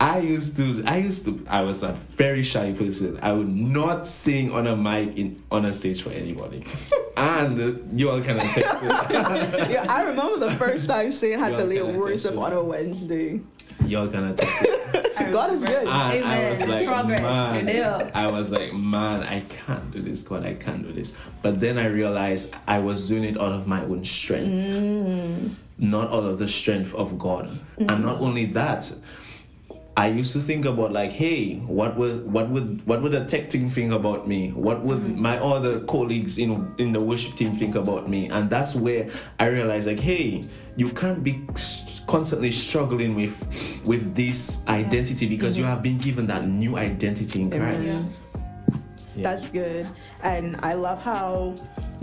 I 0.00 0.18
used 0.18 0.56
to 0.56 0.82
I 0.86 0.98
used 0.98 1.24
to 1.26 1.44
I 1.48 1.62
was 1.62 1.82
a 1.82 1.92
very 2.16 2.42
shy 2.42 2.72
person. 2.72 3.18
I 3.22 3.32
would 3.32 3.48
not 3.48 4.06
sing 4.06 4.52
on 4.52 4.66
a 4.66 4.76
mic 4.76 5.16
in 5.16 5.42
on 5.50 5.64
a 5.64 5.72
stage 5.72 6.02
for 6.02 6.10
anybody. 6.10 6.64
and 7.24 7.98
you 8.00 8.10
all 8.10 8.20
kind 8.22 8.38
of 8.38 8.44
texted. 8.44 9.70
yeah, 9.70 9.86
I 9.88 10.04
remember 10.04 10.38
the 10.46 10.52
first 10.56 10.86
time 10.86 11.10
Shayne 11.12 11.38
had 11.38 11.56
to 11.56 11.64
lead 11.64 11.82
kinda 11.82 11.98
worship 11.98 12.36
on 12.36 12.52
a 12.52 12.62
Wednesday. 12.62 13.40
Y'all 13.86 14.08
kind 14.08 14.30
of 14.30 14.36
texted. 14.36 15.16
I 15.18 15.30
God 15.38 15.52
is 15.52 15.64
good. 15.64 15.86
And 15.88 16.24
I 16.24 16.50
was 16.50 16.66
like, 16.66 16.86
Progress. 16.86 17.20
man, 17.64 18.10
I 18.14 18.26
was 18.30 18.50
like, 18.50 18.72
man, 18.72 19.22
I 19.22 19.40
can't 19.40 19.90
do 19.90 20.00
this, 20.00 20.22
God, 20.22 20.44
I 20.44 20.54
can't 20.54 20.82
do 20.86 20.92
this. 20.92 21.14
But 21.42 21.60
then 21.60 21.78
I 21.78 21.86
realized 21.86 22.54
I 22.68 22.78
was 22.78 23.08
doing 23.08 23.24
it 23.24 23.36
out 23.40 23.52
of 23.52 23.66
my 23.66 23.82
own 23.84 24.04
strength, 24.04 24.50
Mm. 24.54 25.54
not 25.78 26.12
out 26.12 26.24
of 26.24 26.38
the 26.38 26.46
strength 26.48 26.94
of 26.94 27.18
God. 27.18 27.48
Mm-hmm. 27.48 27.90
And 27.90 28.04
not 28.04 28.20
only 28.20 28.44
that, 28.46 28.92
I 29.96 30.08
used 30.08 30.32
to 30.32 30.40
think 30.40 30.64
about 30.64 30.92
like, 30.92 31.12
hey, 31.12 31.56
what 31.66 31.96
would 31.96 32.30
what 32.30 32.50
would 32.50 32.84
what 32.84 33.00
would 33.02 33.12
the 33.12 33.24
tech 33.24 33.48
team 33.48 33.70
think 33.70 33.92
about 33.92 34.26
me? 34.26 34.50
What 34.50 34.82
would 34.82 34.98
Mm-hmm. 34.98 35.22
my 35.22 35.38
other 35.38 35.80
colleagues 35.86 36.38
in 36.38 36.74
in 36.78 36.92
the 36.92 37.00
worship 37.00 37.34
team 37.34 37.54
think 37.54 37.76
about 37.76 38.08
me? 38.10 38.28
And 38.28 38.50
that's 38.50 38.74
where 38.74 39.08
I 39.38 39.46
realized 39.46 39.86
like, 39.86 40.00
hey, 40.00 40.46
you 40.76 40.90
can't 40.90 41.22
be 41.22 41.46
constantly 42.08 42.50
struggling 42.50 43.14
with 43.14 43.38
with 43.84 44.14
this 44.16 44.66
identity 44.66 45.28
because 45.28 45.56
you 45.56 45.64
have 45.64 45.80
been 45.82 45.98
given 45.98 46.26
that 46.26 46.46
new 46.48 46.76
identity 46.76 47.42
in 47.42 47.50
Mm-hmm. 47.50 47.62
Christ. 47.62 48.08
Yeah. 49.14 49.22
That's 49.22 49.46
good. 49.46 49.86
And 50.24 50.56
I 50.64 50.74
love 50.74 51.00
how 51.00 51.54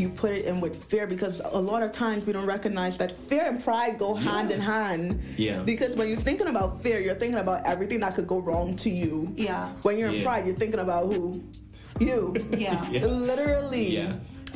you 0.02 0.10
put 0.10 0.32
it 0.32 0.46
in 0.46 0.60
with 0.60 0.84
fear 0.86 1.06
because 1.08 1.42
a 1.46 1.62
lot 1.62 1.84
of 1.84 1.92
times 1.92 2.26
we 2.26 2.34
don't 2.34 2.46
recognize 2.48 2.98
that 2.98 3.12
fear 3.12 3.44
and 3.46 3.64
pride 3.64 3.98
go 4.00 4.14
hand 4.16 4.52
in 4.52 4.60
hand. 4.60 5.22
Yeah. 5.38 5.60
Because 5.64 5.96
when 5.96 6.08
you're 6.10 6.18
thinking 6.30 6.48
about 6.48 6.82
fear, 6.82 7.00
you're 7.00 7.16
thinking 7.16 7.40
about 7.40 7.66
everything 7.66 8.00
that 8.02 8.16
could 8.16 8.28
go 8.28 8.40
wrong 8.40 8.76
to 8.78 8.90
you. 8.90 9.32
Yeah. 9.38 9.70
When 9.84 9.98
you're 9.98 10.10
in 10.10 10.16
Yeah. 10.16 10.24
pride, 10.24 10.46
you're 10.48 10.56
thinking 10.56 10.80
about 10.80 11.06
who? 11.14 11.42
You. 12.00 12.34
Yeah. 12.58 12.90
Yeah. 12.92 13.06
Literally. 13.06 13.88
Yeah. 13.96 14.14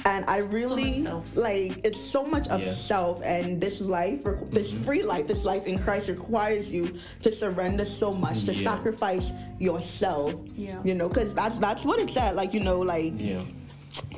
And 0.07 0.25
I 0.27 0.37
really 0.39 1.03
So 1.03 1.23
like 1.35 1.79
it's 1.83 1.99
so 1.99 2.23
much 2.25 2.47
of 2.49 2.61
Yeah. 2.61 2.71
self, 2.73 3.21
and 3.23 3.59
this 3.61 3.81
life, 3.81 4.23
requ- 4.23 4.51
this 4.51 4.71
Mm-hmm. 4.73 4.83
free 4.83 5.03
life, 5.03 5.25
this 5.27 5.43
life 5.45 5.65
in 5.65 5.77
Christ 5.79 6.09
requires 6.09 6.71
you 6.71 6.93
to 7.23 7.31
surrender 7.31 7.85
so 7.85 8.13
much, 8.13 8.45
to 8.45 8.53
Yeah. 8.53 8.63
sacrifice 8.69 9.31
yourself. 9.59 10.33
Yeah. 10.57 10.79
You 10.83 10.93
know, 10.95 11.07
because 11.09 11.33
that's 11.33 11.57
that's 11.57 11.83
what 11.85 11.99
it 11.99 12.09
said. 12.09 12.35
Like 12.35 12.53
you 12.53 12.59
know, 12.61 12.79
like 12.79 13.13
Yeah. 13.17 13.41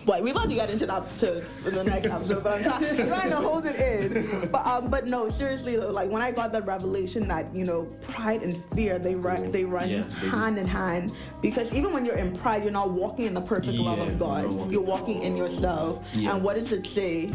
We're 0.05 0.31
about 0.31 0.47
to 0.49 0.55
get 0.55 0.69
into 0.69 0.85
that 0.85 1.05
to 1.19 1.37
in 1.67 1.75
the 1.75 1.83
next 1.83 2.07
episode, 2.07 2.43
but 2.43 2.53
I'm 2.53 2.63
trying, 2.63 3.07
trying 3.07 3.29
to 3.29 3.35
hold 3.37 3.65
it 3.65 3.75
in. 3.75 4.49
But 4.49 4.65
um, 4.65 4.89
but 4.89 5.05
no, 5.05 5.29
seriously 5.29 5.75
though, 5.75 5.91
like 5.91 6.09
when 6.09 6.21
I 6.21 6.31
got 6.31 6.51
that 6.53 6.65
revelation 6.65 7.27
that 7.27 7.53
you 7.53 7.65
know 7.65 7.85
pride 8.01 8.41
and 8.41 8.55
fear 8.75 8.99
they 8.99 9.15
run 9.15 9.51
they 9.51 9.65
run 9.65 9.89
Yeah, 9.89 10.03
they 10.21 10.21
do. 10.21 10.29
hand 10.29 10.57
in 10.57 10.67
hand 10.67 11.11
because 11.41 11.73
even 11.73 11.91
when 11.93 12.05
you're 12.05 12.15
in 12.17 12.35
pride, 12.37 12.63
you're 12.63 12.71
not 12.71 12.91
walking 12.91 13.25
in 13.25 13.33
the 13.33 13.41
perfect 13.41 13.77
love 13.79 13.99
of 13.99 14.17
God. 14.17 14.45
walking- 14.47 14.71
You're 14.71 14.81
walking 14.81 15.21
in 15.23 15.35
yourself. 15.35 16.05
Yeah. 16.13 16.33
And 16.35 16.43
what 16.43 16.55
does 16.55 16.71
it 16.71 16.85
say? 16.87 17.33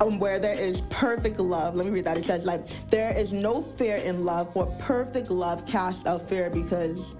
Um, 0.00 0.18
where 0.18 0.40
there 0.40 0.58
is 0.58 0.80
perfect 0.90 1.38
love, 1.38 1.76
let 1.76 1.86
me 1.86 1.92
read 1.92 2.04
that. 2.06 2.18
It 2.18 2.24
says 2.24 2.44
like 2.44 2.66
there 2.90 3.16
is 3.16 3.32
no 3.32 3.62
fear 3.62 3.96
in 3.98 4.24
love, 4.24 4.52
for 4.52 4.66
perfect 4.78 5.30
love 5.30 5.64
casts 5.66 6.04
out 6.06 6.28
fear 6.28 6.50
because 6.50 7.14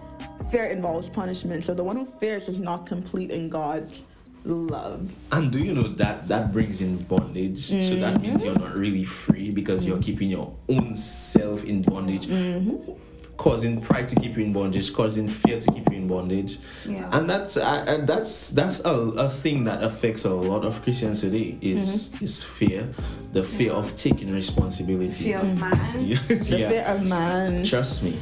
fear 0.50 0.64
involves 0.64 1.09
punishment. 1.09 1.62
So 1.62 1.73
the 1.73 1.85
one 1.85 1.95
who 1.97 2.04
fears 2.04 2.49
is 2.49 2.59
not 2.59 2.85
complete 2.85 3.31
in 3.31 3.49
God's 3.49 4.02
love. 4.44 5.14
And 5.32 5.50
do 5.50 5.58
you 5.58 5.72
know 5.74 5.88
that 5.88 6.28
that 6.28 6.52
brings 6.52 6.80
in 6.80 6.98
bondage? 7.04 7.66
So 7.68 7.96
that 7.96 8.20
means 8.20 8.36
Mm-hmm. 8.42 8.44
you're 8.46 8.58
not 8.58 8.76
really 8.76 9.04
free 9.04 9.50
because 9.50 9.84
you're 9.84 10.00
keeping 10.02 10.30
your 10.30 10.54
own 10.68 10.96
self 10.96 11.64
in 11.64 11.82
bondage. 11.82 12.26
Mm-hmm. 12.26 12.92
Causing 13.36 13.80
pride 13.80 14.06
to 14.08 14.14
keep 14.16 14.36
you 14.36 14.44
in 14.44 14.52
bondage, 14.52 14.92
causing 14.92 15.26
fear 15.26 15.58
to 15.58 15.72
keep 15.72 15.90
you 15.90 15.96
in 15.96 16.06
bondage, 16.06 16.58
Yeah. 16.86 17.10
and 17.12 17.28
that's 17.28 17.56
uh, 17.56 17.84
and 17.88 18.06
that's 18.08 18.50
that's 18.50 18.84
a, 18.84 18.92
a 18.92 19.28
thing 19.28 19.64
that 19.64 19.82
affects 19.82 20.24
a 20.24 20.32
lot 20.32 20.64
of 20.64 20.80
Christians 20.84 21.20
today 21.22 21.58
is 21.60 22.10
Mm-hmm. 22.10 22.24
is 22.24 22.44
fear, 22.44 22.88
the 23.32 23.42
fear 23.42 23.72
of 23.72 23.96
taking 23.96 24.32
responsibility. 24.32 25.24
Fear 25.24 25.38
of 25.38 25.58
man. 25.58 26.04
Yeah, 26.06 26.18
The 26.28 26.58
yeah. 26.58 26.68
fear 26.68 26.84
of 26.86 27.02
man. 27.02 27.64
Trust 27.64 28.04
me. 28.04 28.16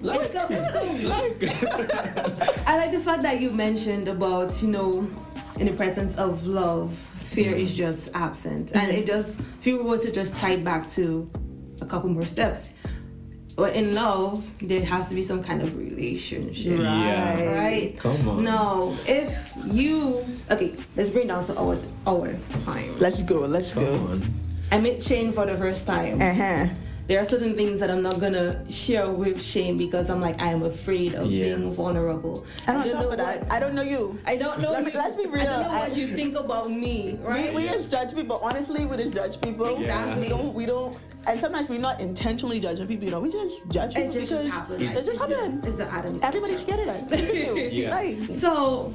Like, 0.00 0.20
It's 0.22 0.34
so- 0.34 0.46
it's 0.48 1.02
so- 1.02 2.62
I 2.66 2.78
like 2.78 2.92
the 2.92 3.00
fact 3.00 3.22
that 3.24 3.40
you 3.42 3.50
mentioned 3.50 4.08
about, 4.08 4.62
you 4.62 4.68
know, 4.68 5.06
in 5.58 5.66
the 5.66 5.72
presence 5.72 6.16
of 6.16 6.46
love, 6.46 6.92
fear 7.24 7.54
is 7.54 7.74
just 7.74 8.10
absent. 8.14 8.72
And 8.74 8.90
it 8.90 9.06
just, 9.06 9.40
if 9.60 9.66
you 9.66 9.82
were 9.82 9.98
to 9.98 10.12
just 10.12 10.36
tie 10.36 10.52
it 10.52 10.64
back 10.64 10.88
to 10.90 11.30
a 11.80 11.86
couple 11.86 12.10
more 12.10 12.26
steps, 12.26 12.72
but 13.56 13.74
in 13.74 13.94
love, 13.94 14.48
there 14.60 14.84
has 14.84 15.08
to 15.08 15.14
be 15.14 15.22
some 15.22 15.42
kind 15.42 15.62
of 15.62 15.76
relationship. 15.78 16.78
Yeah. 16.78 17.56
Right? 17.56 17.98
Come 17.98 18.28
on. 18.28 18.44
No, 18.44 18.98
if 19.06 19.52
you, 19.64 20.26
okay, 20.50 20.74
let's 20.94 21.10
bring 21.10 21.28
down 21.28 21.44
to 21.46 21.56
our, 21.56 21.78
our 22.06 22.34
time. 22.64 22.98
let's 22.98 23.22
go, 23.22 23.40
let's 23.40 23.72
Come 23.72 23.84
go. 23.84 23.94
on. 23.94 24.34
I 24.70 24.78
met 24.78 25.02
Shayne 25.02 25.32
for 25.32 25.46
the 25.46 25.56
first 25.56 25.86
time. 25.86 26.20
Uh 26.20 26.34
huh. 26.34 26.66
There 27.08 27.20
are 27.20 27.24
certain 27.24 27.54
things 27.54 27.78
that 27.80 27.88
I'm 27.90 28.02
not 28.02 28.18
gonna 28.18 28.60
share 28.70 29.08
with 29.08 29.40
Shayne 29.40 29.78
because 29.78 30.10
I'm 30.10 30.20
like 30.20 30.40
I 30.42 30.48
am 30.50 30.64
afraid 30.64 31.14
of 31.14 31.30
Yeah. 31.30 31.54
being 31.54 31.72
vulnerable. 31.72 32.44
And 32.66 32.76
on 32.78 32.82
I 32.82 32.86
don't 32.88 32.92
top 32.94 33.02
know 33.04 33.10
of 33.10 33.18
that, 33.18 33.52
I 33.52 33.60
don't 33.60 33.74
know 33.74 33.82
you. 33.82 34.18
I 34.26 34.36
don't 34.36 34.60
know. 34.60 34.72
Let 34.72 34.84
me- 34.84 34.90
you- 34.90 34.98
let's 34.98 35.14
be 35.16 35.28
real. 35.28 35.42
I 35.42 35.44
don't 35.44 35.62
know 35.62 35.68
what 35.78 35.92
I- 35.92 35.94
you 35.94 36.08
think 36.16 36.36
about 36.36 36.70
me, 36.72 37.16
right? 37.22 37.50
We, 37.50 37.58
we 37.58 37.64
Yeah. 37.66 37.74
just 37.74 37.90
judge 37.92 38.12
people. 38.12 38.40
Honestly, 38.42 38.86
we 38.86 38.96
just 38.96 39.14
judge 39.14 39.40
people. 39.40 39.76
Exactly. 39.76 40.22
We 40.24 40.28
don't. 40.28 40.52
We 40.54 40.66
don't. 40.66 40.96
And 41.28 41.40
sometimes 41.40 41.68
we're 41.68 41.78
not 41.80 42.00
intentionally 42.00 42.58
judging 42.58 42.86
people. 42.88 43.04
You 43.04 43.10
know, 43.12 43.20
we 43.20 43.30
just 43.30 43.68
judge 43.68 43.94
people 43.94 44.10
It 44.10 44.12
just, 44.12 44.30
because 44.32 44.44
just 44.44 44.54
happens. 44.56 44.82
it 44.82 45.06
just 45.06 45.18
happens. 45.20 45.64
It's 45.64 45.76
the 45.76 45.92
Adam. 45.92 46.18
Everybody's 46.22 46.60
scared 46.60 46.80
of 46.80 46.86
that. 46.86 47.00
What 47.02 47.10
can 47.30 47.34
you? 47.36 47.54
Yeah. 47.72 47.94
Like, 47.94 48.18
So 48.34 48.92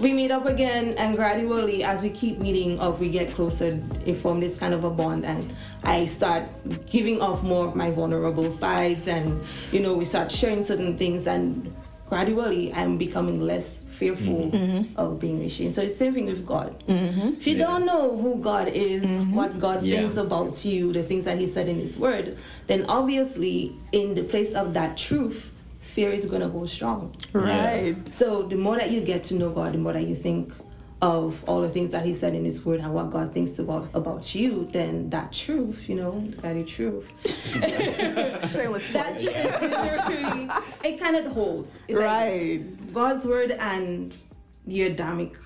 we 0.00 0.12
meet 0.12 0.30
up 0.30 0.46
again, 0.46 0.94
and 0.98 1.16
gradually, 1.16 1.82
as 1.84 2.02
we 2.02 2.10
keep 2.10 2.38
meeting 2.38 2.78
up, 2.80 2.98
we 2.98 3.08
get 3.08 3.34
closer. 3.34 3.78
It 4.06 4.14
form 4.14 4.40
this 4.40 4.56
kind 4.56 4.74
of 4.74 4.84
a 4.84 4.90
bond, 4.90 5.24
and 5.24 5.54
I 5.82 6.06
start 6.06 6.44
giving 6.86 7.20
off 7.20 7.42
more 7.42 7.66
of 7.66 7.74
my 7.76 7.90
vulnerable 7.90 8.50
sides, 8.50 9.08
and 9.08 9.42
you 9.72 9.80
know, 9.80 9.94
we 9.94 10.04
start 10.04 10.30
sharing 10.30 10.62
certain 10.62 10.96
things, 10.98 11.26
and 11.26 11.74
gradually, 12.08 12.72
I'm 12.72 12.98
becoming 12.98 13.40
less 13.42 13.78
fearful 13.88 14.50
mm-hmm. 14.52 14.56
Mm-hmm. 14.56 14.96
of 14.98 15.18
being 15.18 15.48
Shayne. 15.48 15.72
So 15.74 15.82
it's 15.82 15.92
the 15.92 15.98
same 15.98 16.14
thing 16.14 16.26
with 16.26 16.46
God. 16.46 16.84
Mm-hmm. 16.86 17.28
If 17.40 17.46
you 17.48 17.56
Yeah. 17.56 17.66
don't 17.66 17.84
know 17.84 18.16
who 18.16 18.36
God 18.36 18.68
is, 18.68 19.04
what 19.34 19.58
God 19.58 19.82
Yeah. 19.82 19.96
thinks 19.98 20.16
about 20.16 20.64
you, 20.64 20.92
the 20.92 21.02
things 21.02 21.24
that 21.24 21.38
He 21.38 21.48
said 21.48 21.68
in 21.68 21.80
His 21.80 21.98
Word, 21.98 22.38
then 22.68 22.86
obviously, 22.88 23.74
in 23.90 24.14
the 24.14 24.22
place 24.22 24.52
of 24.54 24.72
that 24.74 24.96
truth, 24.96 25.50
fear 25.94 26.10
is 26.10 26.26
going 26.26 26.42
to 26.42 26.48
go 26.48 26.66
strong. 26.66 27.14
right. 27.32 27.96
So 28.12 28.42
the 28.42 28.56
more 28.56 28.76
that 28.76 28.90
you 28.90 29.00
get 29.00 29.24
to 29.24 29.34
know 29.34 29.50
God, 29.50 29.72
the 29.72 29.78
more 29.78 29.92
that 29.94 30.06
you 30.06 30.14
think 30.14 30.52
of 31.00 31.44
all 31.48 31.60
the 31.62 31.68
things 31.68 31.90
that 31.92 32.04
He 32.04 32.12
said 32.12 32.34
in 32.34 32.44
His 32.44 32.64
Word 32.64 32.80
and 32.80 32.92
what 32.92 33.10
God 33.10 33.32
thinks 33.32 33.58
about 33.58 33.88
about 33.94 34.34
you, 34.34 34.68
then 34.72 35.10
that 35.10 35.32
truth, 35.32 35.88
you 35.88 35.94
know, 35.96 36.20
that 36.42 36.56
is 36.56 36.68
truth. 36.68 37.08
That 38.92 39.18
truth 39.18 40.84
it 40.84 41.00
kind 41.00 41.16
of 41.16 41.32
holds. 41.32 41.72
It's 41.88 41.98
like 41.98 42.04
Right. 42.04 42.92
God's 42.94 43.26
Word 43.26 43.50
and 43.52 44.14
the 44.66 44.82
Adamic 44.82 45.36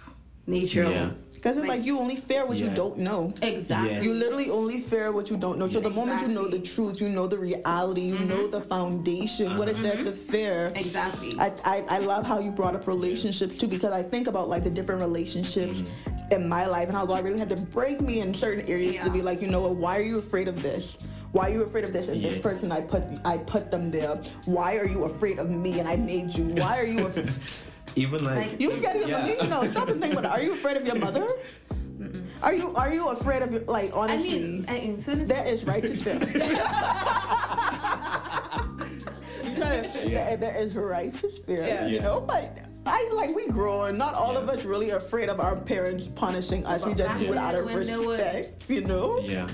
nature. 0.46 0.90
Yeah. 0.90 1.10
Of 1.44 1.54
Because 1.54 1.58
it's 1.58 1.68
like 1.68 1.84
you 1.84 1.98
only 1.98 2.16
fear 2.16 2.46
what 2.46 2.58
you 2.58 2.68
don't 2.70 2.98
know. 2.98 3.32
Exactly. 3.42 3.94
Yes. 3.94 4.04
You 4.04 4.12
literally 4.12 4.50
only 4.50 4.80
fear 4.80 5.12
what 5.12 5.30
you 5.30 5.36
don't 5.36 5.58
know. 5.58 5.66
So 5.66 5.80
the 5.80 5.90
moment 5.90 6.22
you 6.22 6.28
know 6.28 6.48
the 6.48 6.60
truth, 6.60 7.00
you 7.00 7.08
know 7.08 7.26
the 7.26 7.38
reality, 7.38 8.02
you 8.02 8.18
know 8.20 8.42
mm-hmm. 8.42 8.50
the 8.50 8.60
foundation. 8.60 9.56
What 9.56 9.68
is 9.68 9.80
there 9.82 9.94
mm-hmm. 9.94 10.02
to 10.04 10.12
fear? 10.12 10.72
Exactly. 10.74 11.34
I, 11.38 11.52
I, 11.64 11.84
I 11.88 11.98
love 11.98 12.24
how 12.24 12.38
you 12.38 12.50
brought 12.50 12.74
up 12.74 12.86
relationships 12.86 13.58
too 13.58 13.66
because 13.66 13.92
I 13.92 14.02
think 14.02 14.28
about 14.28 14.48
like 14.48 14.64
the 14.64 14.70
different 14.70 15.00
relationships 15.00 15.82
mm-hmm. 15.82 16.32
in 16.32 16.48
my 16.48 16.66
life 16.66 16.88
and 16.88 16.96
how 16.96 17.06
God 17.06 17.24
really 17.24 17.38
had 17.38 17.50
to 17.50 17.56
break 17.56 18.00
me 18.00 18.20
in 18.20 18.32
certain 18.32 18.66
areas 18.66 19.00
to 19.00 19.10
be 19.10 19.22
like, 19.22 19.42
you 19.42 19.48
know 19.48 19.62
what, 19.62 19.76
why 19.76 19.98
are 19.98 20.02
you 20.02 20.18
afraid 20.18 20.48
of 20.48 20.62
this? 20.62 20.98
Why 21.32 21.48
are 21.48 21.52
you 21.52 21.62
afraid 21.64 21.84
of 21.84 21.94
this 21.94 22.08
and 22.08 22.22
this 22.22 22.38
person 22.38 22.70
I 22.70 22.82
put 22.82 23.02
I 23.24 23.38
put 23.38 23.70
them 23.70 23.90
there? 23.90 24.20
Why 24.44 24.76
are 24.76 24.86
you 24.86 25.04
afraid 25.04 25.38
of 25.38 25.50
me 25.50 25.80
and 25.80 25.88
I 25.88 25.96
made 25.96 26.34
you? 26.34 26.44
Why 26.44 26.78
are 26.78 26.84
you 26.84 27.06
af- 27.06 27.66
Even 27.96 28.24
like, 28.24 28.36
Like- 28.50 28.60
you 28.60 28.74
scared 28.74 28.96
of 29.02 29.08
your 29.08 29.18
Yeah. 29.18 29.42
you 29.42 29.48
know, 29.48 29.64
stop 29.66 29.88
and 29.88 30.00
think 30.00 30.12
about 30.14 30.24
it. 30.24 30.30
Are 30.30 30.40
you 30.42 30.52
afraid 30.54 30.76
of 30.76 30.86
your 30.86 30.96
mother? 30.96 31.28
Are 32.42 32.54
you 32.54 32.74
are 32.74 32.92
you 32.92 33.08
afraid 33.10 33.42
of 33.42 33.52
your 33.52 33.60
like 33.62 33.90
I 33.94 33.96
honestly? 33.96 34.30
mean, 34.30 34.64
I 34.68 34.72
mean, 34.72 35.00
so 35.00 35.14
this- 35.14 35.28
there 35.28 35.46
is 35.46 35.64
righteous 35.64 36.02
fear. 36.06 36.18
because 39.42 39.92
there, 40.04 40.36
there 40.36 40.56
is 40.56 40.74
righteous 40.74 41.38
fear, 41.38 41.64
Yeah. 41.66 41.86
you 41.86 42.00
know. 42.00 42.20
But 42.20 42.58
I 42.86 43.08
like 43.12 43.34
we 43.34 43.46
grow, 43.48 43.82
and 43.84 43.96
not 43.98 44.14
all 44.14 44.36
of 44.36 44.48
us 44.48 44.64
really 44.64 44.90
are 44.92 44.98
afraid 44.98 45.28
of 45.28 45.38
our 45.40 45.54
parents 45.56 46.08
punishing 46.08 46.66
us. 46.66 46.84
We 46.84 46.94
just 46.94 47.08
back 47.08 47.20
do 47.20 47.26
it 47.32 47.38
out 47.38 47.54
of 47.54 47.66
when 47.66 47.86
there 47.86 48.00
was- 48.02 48.20
respect, 48.20 48.68
you 48.70 48.80
know. 48.82 49.18
yeah. 49.20 49.46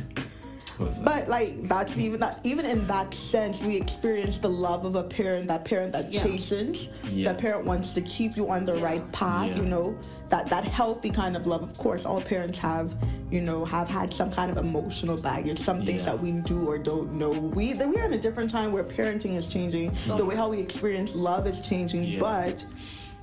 What's? 0.78 0.98
But 0.98 1.28
like 1.28 1.68
that's 1.68 1.98
even 1.98 2.20
that 2.20 2.40
even 2.44 2.64
in 2.64 2.86
that 2.86 3.12
sense, 3.12 3.62
we 3.62 3.76
experience 3.76 4.38
the 4.38 4.48
love 4.48 4.84
of 4.84 4.94
a 4.96 5.02
parent, 5.02 5.48
that 5.48 5.64
parent 5.64 5.92
that 5.92 6.12
Yeah. 6.12 6.22
chastens, 6.22 6.88
Yeah. 7.10 7.32
that 7.32 7.38
parent 7.38 7.66
wants 7.66 7.94
to 7.94 8.00
keep 8.02 8.36
you 8.36 8.48
on 8.50 8.64
the 8.64 8.76
Yeah. 8.76 8.84
right 8.84 9.12
path, 9.12 9.56
Yeah. 9.56 9.62
you 9.62 9.68
know. 9.68 9.96
That 10.28 10.48
that 10.50 10.64
healthy 10.64 11.10
kind 11.10 11.36
of 11.36 11.46
love. 11.46 11.62
Of 11.62 11.76
course, 11.78 12.04
all 12.04 12.20
parents 12.20 12.58
have, 12.58 12.94
you 13.30 13.40
know, 13.40 13.64
have 13.64 13.88
had 13.88 14.12
some 14.12 14.30
kind 14.30 14.50
of 14.50 14.58
emotional 14.58 15.16
baggage, 15.16 15.58
some 15.58 15.84
things 15.86 16.04
Yeah. 16.04 16.12
that 16.12 16.22
we 16.22 16.32
do 16.32 16.68
or 16.68 16.78
don't 16.78 17.14
know. 17.14 17.30
We 17.30 17.72
that 17.72 17.88
we're 17.88 18.04
in 18.04 18.12
a 18.12 18.18
different 18.18 18.50
time 18.50 18.70
where 18.72 18.84
parenting 18.84 19.36
is 19.36 19.46
changing, 19.48 19.92
the 20.06 20.14
oh, 20.14 20.24
way 20.24 20.36
how 20.36 20.48
we 20.48 20.58
experience 20.60 21.14
love 21.14 21.46
is 21.46 21.66
changing, 21.66 22.04
Yeah. 22.04 22.18
but 22.20 22.64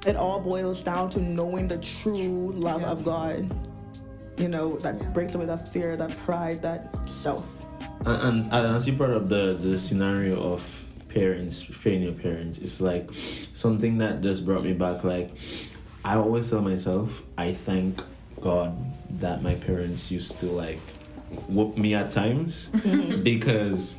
it 0.07 0.15
all 0.15 0.39
boils 0.39 0.81
down 0.83 1.09
to 1.11 1.19
knowing 1.21 1.67
the 1.67 1.77
true 1.77 2.51
love 2.55 2.81
Yeah. 2.81 2.91
of 2.91 3.05
God. 3.05 3.49
You 4.37 4.47
know, 4.47 4.77
that 4.77 5.13
breaks 5.13 5.35
away 5.35 5.45
that 5.45 5.71
fear, 5.71 5.95
that 5.97 6.15
pride, 6.19 6.61
that 6.61 7.07
self. 7.07 7.65
And, 8.05 8.21
and, 8.21 8.53
and 8.53 8.75
as 8.75 8.85
you 8.87 8.93
brought 8.93 9.11
up 9.11 9.29
the 9.29 9.57
the 9.59 9.77
scenario 9.77 10.41
of 10.41 10.83
parents 11.09 11.61
failing 11.61 12.03
your 12.03 12.13
parents, 12.13 12.57
it's 12.57 12.81
like 12.81 13.09
something 13.53 13.97
that 13.99 14.21
just 14.21 14.45
brought 14.45 14.63
me 14.63 14.73
back. 14.73 15.03
Like 15.03 15.31
I 16.03 16.15
always 16.15 16.49
tell 16.49 16.61
myself, 16.61 17.23
I 17.37 17.53
thank 17.53 18.01
God 18.41 18.75
that 19.21 19.41
my 19.41 19.55
parents 19.55 20.11
used 20.11 20.39
to 20.39 20.47
like 20.47 20.79
whoop 21.47 21.77
me 21.77 21.95
at 21.95 22.11
times 22.11 22.67
because 23.23 23.97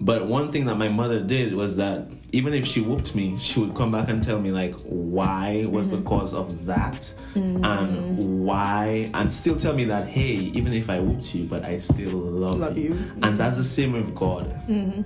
but 0.00 0.26
one 0.26 0.50
thing 0.50 0.66
that 0.66 0.76
my 0.76 0.88
mother 0.88 1.20
did 1.20 1.54
was 1.54 1.76
that 1.76 2.08
even 2.32 2.54
if 2.54 2.66
she 2.66 2.80
whooped 2.80 3.14
me, 3.14 3.38
she 3.38 3.60
would 3.60 3.74
come 3.74 3.92
back 3.92 4.08
and 4.08 4.22
tell 4.22 4.40
me 4.40 4.50
like 4.50 4.74
why 4.84 5.66
was 5.68 5.90
the 5.90 5.96
mm-hmm. 5.96 6.08
cause 6.08 6.34
of 6.34 6.66
that 6.66 7.12
mm-hmm. 7.34 7.64
and 7.64 8.44
why 8.44 9.10
and 9.14 9.32
still 9.32 9.56
tell 9.56 9.74
me 9.74 9.84
that 9.84 10.08
hey, 10.08 10.32
even 10.32 10.72
if 10.72 10.88
I 10.88 10.98
whooped 10.98 11.34
you, 11.34 11.44
but 11.44 11.64
I 11.64 11.76
still 11.76 12.12
love, 12.12 12.58
Love 12.58 12.78
you. 12.78 12.94
you. 12.94 13.12
And 13.22 13.38
that's 13.38 13.58
the 13.58 13.64
same 13.64 13.92
with 13.92 14.14
God. 14.14 14.50
Mm-hmm. 14.66 15.02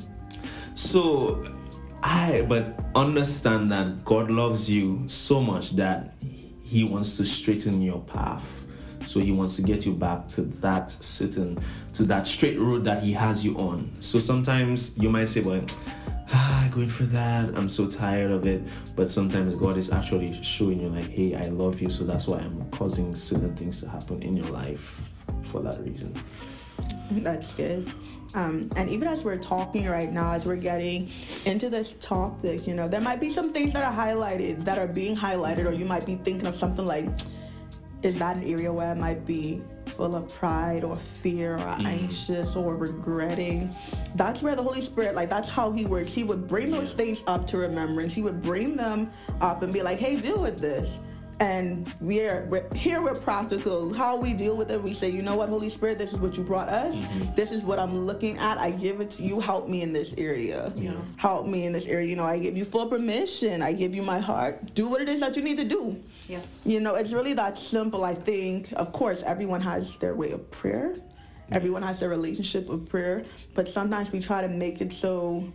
So 0.77 1.45
I 2.03 2.47
but 2.49 2.79
understand 2.95 3.73
that 3.73 4.05
God 4.05 4.31
loves 4.31 4.71
you 4.71 5.05
so 5.09 5.41
much 5.41 5.73
that 5.73 6.15
he 6.63 6.85
wants 6.85 7.17
to 7.17 7.25
straighten 7.25 7.83
your 7.83 8.01
path. 8.01 8.65
So 9.07 9.21
he 9.21 9.33
wants 9.33 9.57
to 9.57 9.63
get 9.63 9.87
you 9.87 9.95
back 9.95 10.29
to 10.31 10.43
that 10.43 10.91
certain 11.01 11.59
to 11.95 12.05
that 12.05 12.27
straight 12.27 12.59
road 12.59 12.85
that 12.85 13.03
he 13.03 13.13
has 13.13 13.45
you 13.45 13.57
on. 13.57 13.91
So 14.01 14.19
sometimes 14.19 14.99
you 14.99 15.09
might 15.09 15.29
say, 15.29 15.41
Well, 15.41 15.65
ah, 16.33 16.69
going 16.73 16.89
for 16.89 17.05
that, 17.05 17.57
I'm 17.57 17.69
so 17.69 17.89
tired 17.89 18.31
of 18.31 18.47
it. 18.47 18.63
But 18.97 19.11
sometimes 19.11 19.55
God 19.55 19.77
is 19.77 19.91
actually 19.91 20.43
showing 20.43 20.81
you 20.81 20.89
like, 20.89 21.09
hey, 21.09 21.35
I 21.35 21.49
love 21.49 21.81
you, 21.81 21.91
so 21.91 22.05
that's 22.05 22.27
why 22.27 22.39
I'm 22.39 22.69
causing 22.71 23.15
certain 23.15 23.55
things 23.55 23.81
to 23.83 23.89
happen 23.89 24.23
in 24.23 24.37
your 24.37 24.47
life 24.47 25.03
for 25.45 25.63
that 25.63 25.81
reason. 25.81 26.15
That's 27.11 27.53
good. 27.53 27.93
Um, 28.35 28.71
and 28.77 28.91
even 28.91 29.09
as 29.09 29.25
we're 29.25 29.39
talking 29.39 29.87
right 29.87 30.13
now, 30.13 30.33
as 30.33 30.45
we're 30.45 30.57
getting 30.57 31.09
into 31.47 31.71
this 31.71 31.95
topic, 32.01 32.67
you 32.67 32.75
know, 32.75 32.89
there 32.89 33.01
might 33.01 33.21
be 33.21 33.31
some 33.31 33.53
things 33.53 33.73
that 33.73 33.83
are 33.83 34.07
highlighted, 34.07 34.65
that 34.65 34.79
are 34.79 34.89
being 34.89 35.17
highlighted, 35.17 35.71
or 35.71 35.75
you 35.75 35.85
might 35.85 36.05
be 36.05 36.17
thinking 36.17 36.47
of 36.47 36.57
something 36.57 36.85
like, 36.85 37.09
is 38.07 38.19
that 38.21 38.37
an 38.37 38.45
area 38.45 38.73
where 38.73 38.91
I 38.91 38.95
might 38.95 39.27
be 39.27 39.63
full 39.89 40.15
of 40.15 40.33
pride 40.33 40.85
or 40.85 40.97
fear 40.97 41.57
or 41.57 41.59
mm. 41.59 41.87
anxious 41.87 42.55
or 42.55 42.77
regretting? 42.77 43.75
That's 44.15 44.43
where 44.43 44.55
the 44.55 44.63
Holy 44.63 44.81
Spirit, 44.81 45.15
like, 45.15 45.29
that's 45.29 45.49
how 45.49 45.73
He 45.73 45.87
works. 45.87 46.15
He 46.15 46.25
would 46.25 46.47
bring 46.47 46.71
those 46.71 46.95
things 46.95 47.23
up 47.27 47.47
to 47.49 47.59
remembrance. 47.59 48.15
He 48.15 48.23
would 48.23 48.41
bring 48.41 48.77
them 48.77 49.11
up 49.41 49.63
and 49.63 49.73
be 49.73 49.83
like, 49.83 49.99
hey, 49.99 50.17
deal 50.17 50.41
with 50.41 50.61
this 50.61 51.01
and 51.41 51.95
we're, 52.01 52.47
we're 52.47 52.73
here 52.75 53.03
we're 53.03 53.15
practical. 53.15 53.93
How 53.93 54.17
we 54.17 54.33
deal 54.33 54.57
with 54.57 54.71
it 54.71 54.83
we 54.83 54.93
say 54.93 55.11
you 55.11 55.23
know 55.23 55.37
what 55.37 55.49
holy 55.49 55.69
spirit 55.69 55.99
this 55.99 56.13
is 56.13 56.21
what 56.21 56.37
you 56.37 56.43
brought 56.43 56.69
us. 56.69 56.97
Mm-hmm. 56.99 57.35
This 57.35 57.53
is 57.53 57.63
what 57.63 57.79
i'm 57.79 57.97
looking 57.97 58.39
at. 58.39 58.59
I 58.59 58.71
give 58.71 59.01
it 59.01 59.11
to 59.13 59.23
you. 59.23 59.41
Help 59.41 59.69
me 59.69 59.83
in 59.83 59.93
this 59.93 60.15
area. 60.17 60.73
Yeah. 60.75 60.95
help 61.17 61.47
me 61.47 61.67
in 61.67 61.73
this 61.73 61.87
area. 61.87 62.09
You 62.09 62.17
know 62.17 62.25
i 62.25 62.39
give 62.39 62.57
you 62.57 62.65
full 62.65 62.87
permission. 62.87 63.63
I 63.63 63.73
give 63.73 63.95
you 63.95 64.03
my 64.03 64.19
heart. 64.19 64.75
Do 64.75 64.89
what 64.89 65.01
it 65.01 65.09
is 65.09 65.21
that 65.21 65.37
you 65.37 65.43
need 65.43 65.59
to 65.59 65.65
do. 65.65 66.03
Yeah. 66.29 66.41
you 66.65 66.81
know 66.81 66.95
it's 66.95 67.13
really 67.13 67.35
that 67.35 67.59
simple 67.59 68.05
i 68.05 68.15
think. 68.15 68.73
Of 68.73 68.93
course 68.93 69.23
everyone 69.23 69.61
has 69.61 69.99
their 69.99 70.15
way 70.15 70.31
of 70.33 70.51
prayer. 70.51 70.97
Everyone 71.53 71.83
has 71.83 72.01
their 72.01 72.09
relationship 72.09 72.67
with 72.67 72.89
prayer. 72.89 73.25
But 73.55 73.69
sometimes 73.69 74.11
we 74.11 74.21
try 74.21 74.41
to 74.41 74.49
make 74.49 74.81
it 74.81 74.93
so 74.93 75.53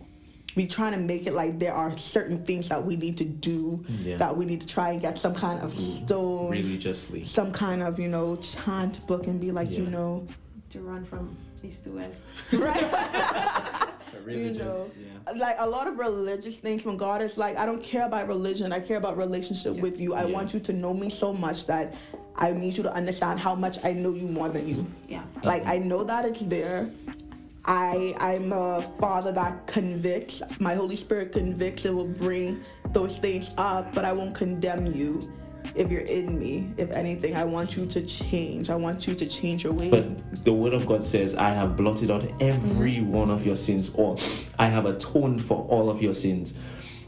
we 0.56 0.68
trying 0.68 0.94
to 0.94 1.00
make 1.00 1.26
it 1.28 1.34
like 1.34 1.60
there 1.60 1.74
are 1.74 1.96
certain 1.98 2.44
things 2.46 2.70
that 2.70 2.84
we 2.86 2.96
need 2.96 3.18
to 3.18 3.26
do 3.26 3.84
Yeah. 4.04 4.18
that 4.18 4.36
we 4.36 4.46
need 4.46 4.62
to 4.62 4.68
try 4.68 4.90
and 4.92 5.02
get 5.02 5.18
some 5.18 5.34
kind 5.36 5.60
of 5.62 5.74
stone 5.74 6.50
Religiously. 6.52 7.24
some 7.24 7.52
kind 7.52 7.82
of 7.84 8.00
you 8.00 8.08
know 8.08 8.36
chant 8.38 9.06
book 9.08 9.28
and 9.28 9.40
be 9.40 9.52
like 9.52 9.72
you 9.72 9.86
know 9.88 10.26
To 10.72 10.80
run 10.82 11.04
from 11.06 11.36
east 11.64 11.84
to 11.86 11.92
west. 11.92 12.22
right 12.54 13.88
Religious, 14.26 14.58
know, 14.58 14.92
yeah. 15.34 15.40
like 15.40 15.56
a 15.60 15.68
lot 15.68 15.88
of 15.88 15.98
religious 15.98 16.60
things 16.60 16.86
when 16.86 16.98
god 16.98 17.22
is 17.22 17.38
like 17.38 17.58
i 17.58 17.66
don't 17.66 17.82
care 17.82 18.06
about 18.06 18.28
religion 18.28 18.72
i 18.74 18.80
care 18.80 18.98
about 18.98 19.18
relationship 19.18 19.78
with 19.78 20.00
you 20.00 20.14
i 20.14 20.22
Yeah. 20.26 20.34
want 20.36 20.54
you 20.54 20.60
to 20.60 20.74
know 20.74 20.94
me 20.94 21.10
so 21.10 21.34
much 21.34 21.66
that 21.68 21.94
i 22.36 22.52
need 22.52 22.76
you 22.78 22.84
to 22.84 22.94
understand 22.94 23.40
how 23.40 23.56
much 23.56 23.78
i 23.86 23.94
know 23.94 24.14
you 24.14 24.28
more 24.28 24.50
than 24.50 24.68
you 24.68 24.86
Yeah. 25.08 25.24
like 25.44 25.64
uh-huh. 25.64 25.74
i 25.74 25.78
know 25.80 26.04
that 26.04 26.26
it's 26.26 26.42
there 26.46 26.90
i 27.66 28.14
i'm 28.20 28.52
a 28.52 28.82
father 29.00 29.32
that 29.32 29.66
convicts 29.68 30.42
my 30.60 30.74
holy 30.74 30.96
spirit 30.96 31.32
convicts 31.32 31.86
it 31.86 31.94
will 31.94 32.06
bring 32.06 32.64
those 32.90 33.18
things 33.18 33.52
up 33.58 33.94
but 33.94 34.06
i 34.06 34.12
won't 34.12 34.36
condemn 34.36 34.86
you 34.86 35.32
if 35.76 35.92
you're 35.92 36.02
in 36.02 36.40
me 36.40 36.74
if 36.78 36.90
anything 36.92 37.36
i 37.36 37.44
want 37.44 37.78
you 37.78 37.86
to 37.86 38.06
change 38.06 38.70
i 38.70 38.76
want 38.76 39.08
you 39.08 39.14
to 39.14 39.28
change 39.28 39.64
your 39.64 39.74
way 39.74 39.90
But 39.90 40.22
the 40.44 40.54
word 40.54 40.74
of 40.74 40.88
God 40.88 41.06
says, 41.06 41.36
I 41.36 41.50
have 41.50 41.76
blotted 41.76 42.10
out 42.10 42.24
every 42.42 42.96
mm-hmm. 42.96 43.12
one 43.12 43.30
of 43.30 43.46
your 43.46 43.56
sins, 43.56 43.94
or 43.96 44.18
I 44.58 44.68
have 44.68 44.86
atoned 44.86 45.44
for 45.44 45.66
all 45.68 45.90
of 45.90 46.02
your 46.02 46.14
sins. 46.14 46.56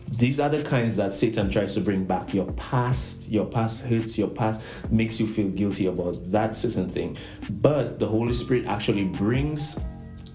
These 0.07 0.39
are 0.39 0.49
the 0.49 0.61
kinds 0.61 0.97
that 0.97 1.13
Satan 1.13 1.49
tries 1.49 1.73
to 1.73 1.81
bring 1.81 2.05
back. 2.05 2.33
Your 2.33 2.51
past, 2.53 3.27
your 3.27 3.45
past 3.45 3.83
hurts, 3.85 4.17
your 4.17 4.27
past 4.27 4.61
makes 4.91 5.19
you 5.19 5.25
feel 5.25 5.49
guilty 5.49 5.87
about 5.87 6.31
that 6.31 6.55
certain 6.55 6.87
thing. 6.87 7.17
But 7.49 7.97
the 7.97 8.07
Holy 8.07 8.33
Spirit 8.33 8.65
actually 8.67 9.05
brings 9.05 9.79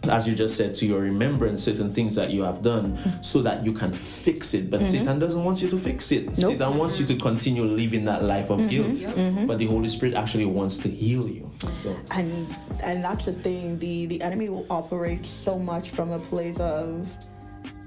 as 0.05 0.29
you 0.29 0.35
just 0.35 0.57
said, 0.57 0.75
to 0.77 0.87
your 0.87 1.01
remembrance 1.01 1.65
certain 1.65 1.93
things 1.93 2.15
that 2.15 2.31
you 2.31 2.43
have 2.43 2.63
done 2.63 2.97
mm-hmm. 2.97 3.23
so 3.23 3.43
that 3.43 3.65
you 3.65 3.73
can 3.73 3.93
fix 3.93 4.55
it. 4.55 4.71
But 4.71 4.81
mm-hmm. 4.81 4.91
Satan 4.91 5.19
doesn't 5.19 5.43
want 5.43 5.61
you 5.61 5.69
to 5.71 5.79
fix 5.79 6.13
it. 6.13 6.27
Nope. 6.39 6.53
Satan 6.53 6.77
wants 6.79 7.01
you 7.01 7.07
to 7.07 7.15
mm-hmm. 7.15 7.23
continue 7.23 7.65
living 7.65 8.05
that 8.05 8.23
life 8.23 8.51
of 8.51 8.69
guilt. 8.69 8.93
Yep. 8.93 9.47
But 9.47 9.59
the 9.59 9.67
Holy 9.67 9.89
Spirit 9.89 10.15
actually 10.15 10.45
wants 10.47 10.79
to 10.79 10.89
heal 10.89 11.29
you. 11.29 11.51
So 11.75 11.99
and 12.13 12.55
and 12.83 13.05
that's 13.05 13.25
the 13.25 13.33
thing 13.33 13.79
the 13.79 14.07
the 14.07 14.23
enemy 14.23 14.49
will 14.49 14.67
operate 14.71 15.27
so 15.27 15.59
much 15.59 15.91
from 15.91 16.13
a 16.13 16.19
place 16.19 16.59
of 16.61 17.09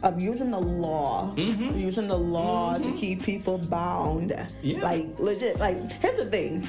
of 0.04 0.20
using 0.20 0.52
the 0.52 0.60
law 0.60 1.34
using 1.36 2.08
the 2.08 2.18
law 2.18 2.78
to 2.78 2.92
keep 2.94 3.22
people 3.24 3.58
bound 3.58 4.34
Yeah. 4.62 4.82
like 4.82 5.20
legit 5.20 5.60
like 5.60 5.92
here's 5.94 6.24
the 6.24 6.30
thing 6.30 6.68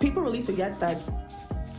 people 0.00 0.22
really 0.22 0.40
forget 0.40 0.78
that 0.78 1.00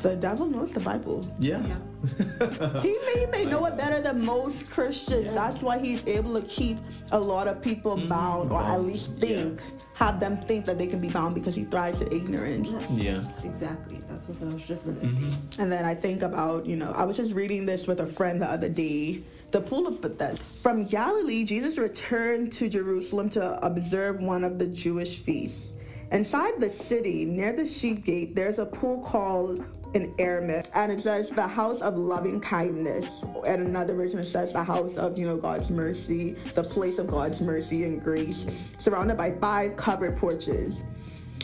the 0.02 0.16
devil 0.16 0.46
knows 0.46 0.74
the 0.74 0.82
bible 0.82 1.26
yeah. 1.40 1.66
Yeah. 1.66 1.78
he 2.82 2.98
may, 3.06 3.20
he 3.20 3.26
may 3.32 3.46
know 3.46 3.66
it 3.66 3.78
better 3.78 4.02
than 4.02 4.24
most 4.24 4.70
christians 4.70 5.26
Yeah. 5.26 5.34
that's 5.34 5.62
why 5.64 5.78
he's 5.78 6.06
able 6.08 6.40
to 6.40 6.48
keep 6.48 6.78
a 7.12 7.20
lot 7.20 7.48
of 7.48 7.62
people 7.62 7.96
bound 7.98 8.52
or 8.52 8.62
at 8.62 8.68
Bound. 8.68 8.88
least 8.88 9.12
Yeah. 9.18 9.28
think 9.28 9.62
have 9.94 10.20
them 10.20 10.38
think 10.38 10.66
that 10.66 10.78
they 10.78 10.88
can 10.88 11.00
be 11.00 11.08
bound 11.10 11.36
because 11.36 11.56
he 11.56 11.64
thrives 11.64 12.02
in 12.02 12.12
ignorance 12.12 12.74
Yeah. 12.92 13.24
Exactly. 13.44 14.00
That's 14.10 14.40
what 14.40 14.52
I 14.52 14.54
was 14.56 14.64
just 14.64 14.86
gonna 14.86 14.98
Mm-hmm. 14.98 15.32
say. 15.32 15.62
And 15.64 15.72
then 15.72 15.86
I 15.86 15.96
think 15.96 16.22
about, 16.22 16.66
you 16.66 16.76
know, 16.76 16.92
I 16.96 17.06
was 17.06 17.16
just 17.18 17.34
reading 17.34 17.66
this 17.66 17.88
with 17.88 18.00
a 18.02 18.06
friend 18.08 18.42
the 18.42 18.48
other 18.48 18.68
day. 18.70 19.22
The 19.52 19.62
pool 19.62 19.88
of 19.88 20.02
Bethesda. 20.02 20.44
From 20.62 20.86
Galilee, 20.86 21.46
Jesus 21.46 21.78
returned 21.78 22.52
to 22.54 22.68
Jerusalem 22.68 23.30
to 23.32 23.66
observe 23.66 24.20
one 24.20 24.44
of 24.44 24.60
the 24.60 24.68
Jewish 24.68 25.20
feasts. 25.20 25.72
Inside 26.12 26.60
the 26.60 26.70
city, 26.70 27.24
near 27.24 27.54
the 27.54 27.66
sheep 27.66 28.04
gate, 28.04 28.36
there's 28.36 28.60
a 28.60 28.66
pool 28.66 29.00
called 29.00 29.64
in 29.96 30.14
Aramaic, 30.20 30.70
and 30.74 30.92
it 30.92 31.02
says 31.02 31.30
the 31.30 31.48
house 31.48 31.82
of 31.82 31.98
loving 31.98 32.42
kindness. 32.42 33.24
And 33.48 33.66
another 33.66 33.96
version, 33.96 34.20
it 34.20 34.26
says 34.26 34.54
the 34.54 34.64
house 34.64 34.98
of, 34.98 35.18
you 35.18 35.26
know, 35.26 35.38
God's 35.38 35.72
mercy, 35.72 36.36
the 36.54 36.64
place 36.64 37.00
of 37.00 37.08
God's 37.08 37.42
mercy 37.42 37.86
and 37.86 38.04
grace, 38.04 38.46
surrounded 38.78 39.18
by 39.18 39.32
five 39.32 39.78
covered 39.78 40.18
porches. 40.18 40.84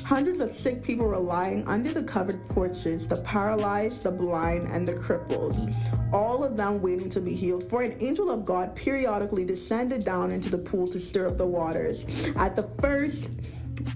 Hundreds 0.03 0.39
of 0.39 0.51
sick 0.51 0.83
people 0.83 1.05
were 1.05 1.17
lying 1.17 1.65
under 1.67 1.93
the 1.93 2.03
covered 2.03 2.47
porches 2.49 3.07
the 3.07 3.17
paralyzed, 3.17 4.03
the 4.03 4.11
blind, 4.11 4.67
and 4.67 4.87
the 4.87 4.93
crippled, 4.93 5.69
all 6.11 6.43
of 6.43 6.57
them 6.57 6.81
waiting 6.81 7.07
to 7.09 7.21
be 7.21 7.33
healed. 7.33 7.69
For 7.69 7.83
an 7.83 7.95
angel 8.01 8.31
of 8.31 8.43
God 8.43 8.75
periodically 8.75 9.45
descended 9.45 10.03
down 10.03 10.31
into 10.31 10.49
the 10.49 10.57
pool 10.57 10.87
to 10.89 10.99
stir 10.99 11.27
up 11.27 11.37
the 11.37 11.45
waters. 11.45 12.05
At 12.35 12.55
the 12.55 12.63
first, 12.81 13.29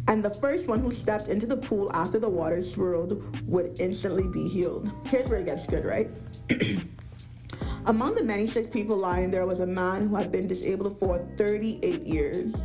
and 0.08 0.24
the 0.24 0.36
first 0.42 0.68
one 0.68 0.80
who 0.80 0.92
stepped 0.92 1.28
into 1.28 1.46
the 1.46 1.58
pool 1.58 1.92
after 1.94 2.20
the 2.20 2.30
waters 2.30 2.72
swirled 2.72 3.24
would 3.48 3.76
instantly 3.80 4.28
be 4.28 4.48
healed. 4.48 4.92
Here's 5.08 5.28
where 5.28 5.40
it 5.40 5.46
gets 5.46 5.66
good, 5.66 5.86
right? 5.86 6.10
Among 7.88 8.16
the 8.16 8.24
many 8.24 8.48
sick 8.48 8.72
people 8.72 8.98
lying 8.98 9.30
there 9.30 9.46
was 9.46 9.60
a 9.60 9.68
man 9.68 10.08
who 10.08 10.16
had 10.16 10.32
been 10.32 10.48
disabled 10.48 11.00
for 11.00 11.20
38 11.38 12.02
years. 12.02 12.56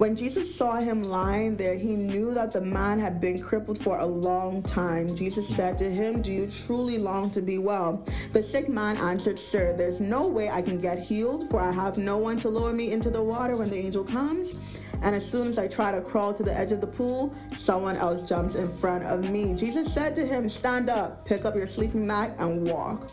When 0.00 0.16
Jesus 0.16 0.54
saw 0.54 0.76
him 0.76 1.02
lying 1.02 1.58
there, 1.58 1.74
he 1.74 1.94
knew 1.94 2.32
that 2.32 2.54
the 2.54 2.60
man 2.62 2.98
had 2.98 3.20
been 3.20 3.38
crippled 3.38 3.76
for 3.76 3.98
a 3.98 4.06
long 4.06 4.62
time. 4.62 5.14
Jesus 5.14 5.46
said 5.46 5.76
to 5.76 5.90
him, 5.90 6.22
Do 6.22 6.32
you 6.32 6.46
truly 6.46 6.96
long 6.96 7.30
to 7.32 7.42
be 7.42 7.58
well? 7.58 8.02
The 8.32 8.42
sick 8.42 8.70
man 8.70 8.96
answered, 8.96 9.38
Sir, 9.38 9.74
there's 9.76 10.00
no 10.00 10.26
way 10.26 10.48
I 10.48 10.62
can 10.62 10.80
get 10.80 10.98
healed, 11.00 11.50
for 11.50 11.60
I 11.60 11.70
have 11.70 11.98
no 11.98 12.16
one 12.16 12.38
to 12.38 12.48
lower 12.48 12.72
me 12.72 12.92
into 12.92 13.10
the 13.10 13.22
water 13.22 13.56
when 13.56 13.68
the 13.68 13.76
angel 13.76 14.02
comes. 14.02 14.54
And 15.02 15.14
as 15.14 15.30
soon 15.30 15.48
as 15.48 15.58
I 15.58 15.68
try 15.68 15.92
to 15.92 16.00
crawl 16.00 16.32
to 16.32 16.42
the 16.42 16.58
edge 16.58 16.72
of 16.72 16.80
the 16.80 16.86
pool, 16.86 17.34
someone 17.58 17.96
else 17.96 18.26
jumps 18.26 18.54
in 18.54 18.74
front 18.78 19.04
of 19.04 19.28
me. 19.28 19.52
Jesus 19.54 19.92
said 19.92 20.16
to 20.16 20.24
him, 20.26 20.48
Stand 20.48 20.88
up, 20.88 21.26
pick 21.26 21.44
up 21.44 21.54
your 21.54 21.66
sleeping 21.66 22.06
mat, 22.06 22.34
and 22.38 22.66
walk. 22.66 23.10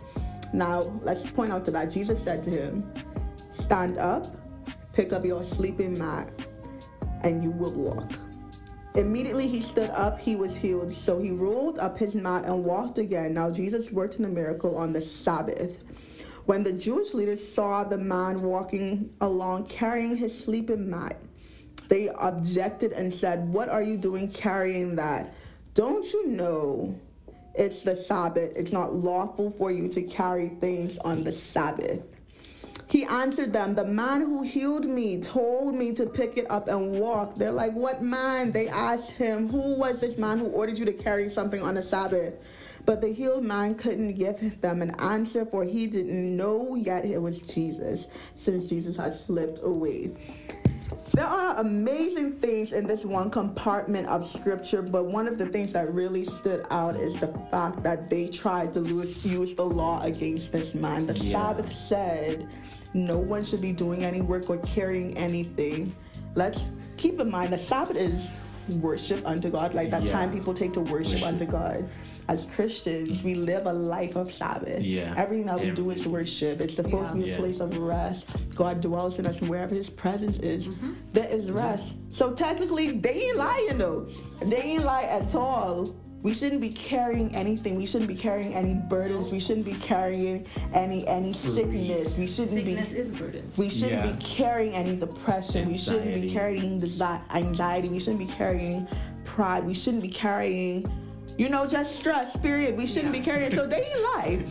Now, 0.54 0.84
let's 1.04 1.30
point 1.30 1.52
out 1.52 1.66
to 1.66 1.72
that. 1.72 1.92
Jesus 1.92 2.24
said 2.24 2.44
to 2.44 2.50
him, 2.50 2.90
Stand 3.50 3.98
up, 3.98 4.34
pick 4.94 5.12
up 5.12 5.26
your 5.26 5.44
sleeping 5.44 5.98
mat, 5.98 6.30
and 7.28 7.44
you 7.44 7.52
will 7.52 7.74
walk. 7.74 8.10
Immediately 8.96 9.48
he 9.48 9.62
stood 9.62 9.90
up, 9.92 10.20
he 10.20 10.36
was 10.36 10.58
healed. 10.58 10.96
So 10.96 11.20
he 11.20 11.32
rolled 11.32 11.78
up 11.78 12.00
his 12.00 12.16
mat 12.16 12.46
and 12.46 12.64
walked 12.64 12.98
again. 12.98 13.34
Now 13.34 13.52
Jesus 13.52 13.92
worked 13.92 14.16
in 14.16 14.24
the 14.24 14.30
miracle 14.30 14.76
on 14.78 14.94
the 14.94 15.02
Sabbath. 15.02 15.84
When 16.46 16.64
the 16.64 16.72
Jewish 16.72 17.14
leaders 17.14 17.46
saw 17.46 17.84
the 17.84 17.98
man 17.98 18.42
walking 18.42 19.14
along 19.20 19.66
carrying 19.66 20.16
his 20.16 20.36
sleeping 20.38 20.90
mat, 20.90 21.18
they 21.90 22.10
objected 22.18 22.94
and 22.94 23.14
said, 23.14 23.48
What 23.50 23.68
are 23.70 23.84
you 23.84 23.98
doing 23.98 24.30
carrying 24.30 24.96
that? 24.96 25.34
Don't 25.74 26.12
you 26.14 26.28
know 26.28 26.98
it's 27.54 27.84
the 27.84 27.96
Sabbath? 27.96 28.54
It's 28.56 28.72
not 28.72 28.96
lawful 28.96 29.52
for 29.52 29.70
you 29.70 29.90
to 29.90 30.02
carry 30.02 30.50
things 30.62 30.98
on 31.00 31.26
the 31.26 31.34
Sabbath. 31.34 32.17
He 32.90 33.04
answered 33.04 33.52
them, 33.52 33.76
The 33.76 33.86
man 33.86 34.22
who 34.22 34.44
healed 34.44 34.86
me 34.86 35.20
told 35.20 35.76
me 35.76 35.94
to 35.94 36.06
pick 36.06 36.38
it 36.38 36.50
up 36.50 36.70
and 36.70 37.00
walk. 37.00 37.36
They're 37.36 37.52
like, 37.52 37.74
What 37.74 38.02
man? 38.02 38.52
They 38.52 38.70
asked 38.70 39.12
him, 39.12 39.50
Who 39.50 39.76
was 39.76 40.00
this 40.00 40.18
man 40.18 40.40
who 40.40 40.48
ordered 40.48 40.78
you 40.78 40.86
to 40.86 40.94
carry 40.94 41.30
something 41.30 41.62
on 41.62 41.76
the 41.76 41.84
Sabbath? 41.84 42.36
But 42.86 43.02
the 43.02 43.10
healed 43.10 43.44
man 43.44 43.76
couldn't 43.76 44.14
give 44.14 44.62
them 44.62 44.82
an 44.82 44.92
answer, 45.00 45.46
for 45.46 45.66
he 45.66 45.88
didn't 45.88 46.38
know 46.38 46.76
yet 46.76 47.04
it 47.04 47.22
was 47.22 47.42
Jesus, 47.42 48.08
since 48.36 48.68
Jesus 48.68 48.96
had 48.96 49.14
slipped 49.14 49.60
away. 49.62 50.12
There 51.12 51.26
are 51.26 51.58
amazing 51.58 52.40
things 52.40 52.72
in 52.72 52.88
this 52.88 53.04
one 53.04 53.30
compartment 53.30 54.08
of 54.08 54.26
scripture, 54.26 54.82
but 54.82 55.08
one 55.08 55.28
of 55.28 55.38
the 55.38 55.48
things 55.48 55.74
that 55.74 55.94
really 55.94 56.24
stood 56.24 56.66
out 56.70 56.96
is 56.96 57.18
the 57.18 57.28
fact 57.52 57.84
that 57.84 58.10
they 58.10 58.30
tried 58.30 58.72
to 58.74 58.82
use 58.82 59.56
the 59.56 59.66
law 59.66 60.02
against 60.04 60.54
this 60.54 60.74
man. 60.74 61.06
The 61.06 61.18
yeah. 61.18 61.32
Sabbath 61.32 61.72
said 61.72 62.48
no 62.94 63.18
one 63.18 63.44
should 63.44 63.62
be 63.62 63.72
doing 63.72 64.04
any 64.04 64.22
work 64.22 64.50
or 64.50 64.58
carrying 64.60 65.18
anything. 65.18 65.96
Let's 66.36 66.72
keep 66.98 67.20
in 67.20 67.30
mind 67.30 67.54
the 67.54 67.58
Sabbath 67.58 67.98
is 67.98 68.38
worship 68.68 69.26
unto 69.26 69.50
God, 69.50 69.74
like 69.74 69.92
that 69.92 70.08
yeah. 70.08 70.14
time 70.14 70.32
people 70.32 70.54
take 70.54 70.74
to 70.74 70.82
worship 70.82 71.24
unto 71.24 71.46
God. 71.46 71.90
As 72.28 72.48
Christians, 72.48 73.24
we 73.24 73.36
live 73.36 73.66
a 73.66 73.74
life 73.74 74.16
of 74.16 74.32
Sabbath. 74.32 74.82
Yeah. 74.82 75.14
Everything 75.16 75.46
that 75.46 75.60
we 75.60 75.72
do 75.72 75.90
is 75.92 76.06
worship. 76.06 76.60
It's 76.60 76.76
supposed 76.76 77.16
yeah. 77.16 77.22
to 77.22 77.26
be 77.26 77.32
a 77.32 77.38
place 77.38 77.60
of 77.62 77.78
rest. 77.78 78.28
God 78.56 78.82
dwells 78.82 79.20
in 79.20 79.26
us, 79.26 79.40
and 79.40 79.50
wherever 79.50 79.74
His 79.74 79.90
presence 79.90 80.40
is, 80.40 80.68
mm-hmm. 80.68 80.94
there 81.14 81.30
is 81.30 81.52
rest. 81.52 81.96
So 82.10 82.34
technically, 82.34 82.98
they 83.00 83.28
ain't 83.28 83.38
lying 83.38 83.78
though. 83.78 84.10
They 84.42 84.62
ain't 84.62 84.84
lying 84.84 85.08
at 85.08 85.34
all 85.36 85.96
we 86.28 86.34
shouldn't 86.34 86.60
be 86.60 86.72
carrying 86.72 87.34
anything. 87.34 87.78
We 87.78 87.86
shouldn't 87.86 88.10
be 88.10 88.16
carrying 88.16 88.54
any 88.54 88.74
burdens. 88.74 89.30
We 89.30 89.40
shouldn't 89.40 89.66
be 89.66 89.76
carrying 89.76 90.46
any 90.74 91.08
any 91.08 91.32
sickness. 91.32 92.18
We 92.18 92.28
shouldn't 92.28 92.66
sickness 92.66 92.90
be. 92.90 92.98
is 92.98 93.12
burden. 93.12 93.50
We 93.56 93.70
shouldn't 93.70 94.06
yeah. 94.06 94.12
be 94.12 94.18
carrying 94.20 94.74
any 94.74 94.98
depression. 94.98 95.70
Anxiety. 95.70 95.72
We 95.72 95.78
shouldn't 95.78 96.22
be 96.22 96.30
carrying 96.30 96.84
anxiety. 97.34 97.88
We 97.88 98.00
shouldn't 98.02 98.20
be 98.20 98.34
carrying 98.34 98.90
pride. 99.24 99.64
We 99.64 99.74
shouldn't 99.74 100.04
be 100.04 100.10
carrying, 100.10 100.92
you 101.38 101.48
know, 101.48 101.66
just 101.66 101.98
stress. 101.98 102.36
Period. 102.36 102.76
We 102.76 102.88
shouldn't 102.88 103.16
yeah. 103.16 103.22
be 103.22 103.26
carrying. 103.26 103.52
So 103.52 103.66
they 103.66 103.88
eat 103.96 104.04
life. 104.16 104.50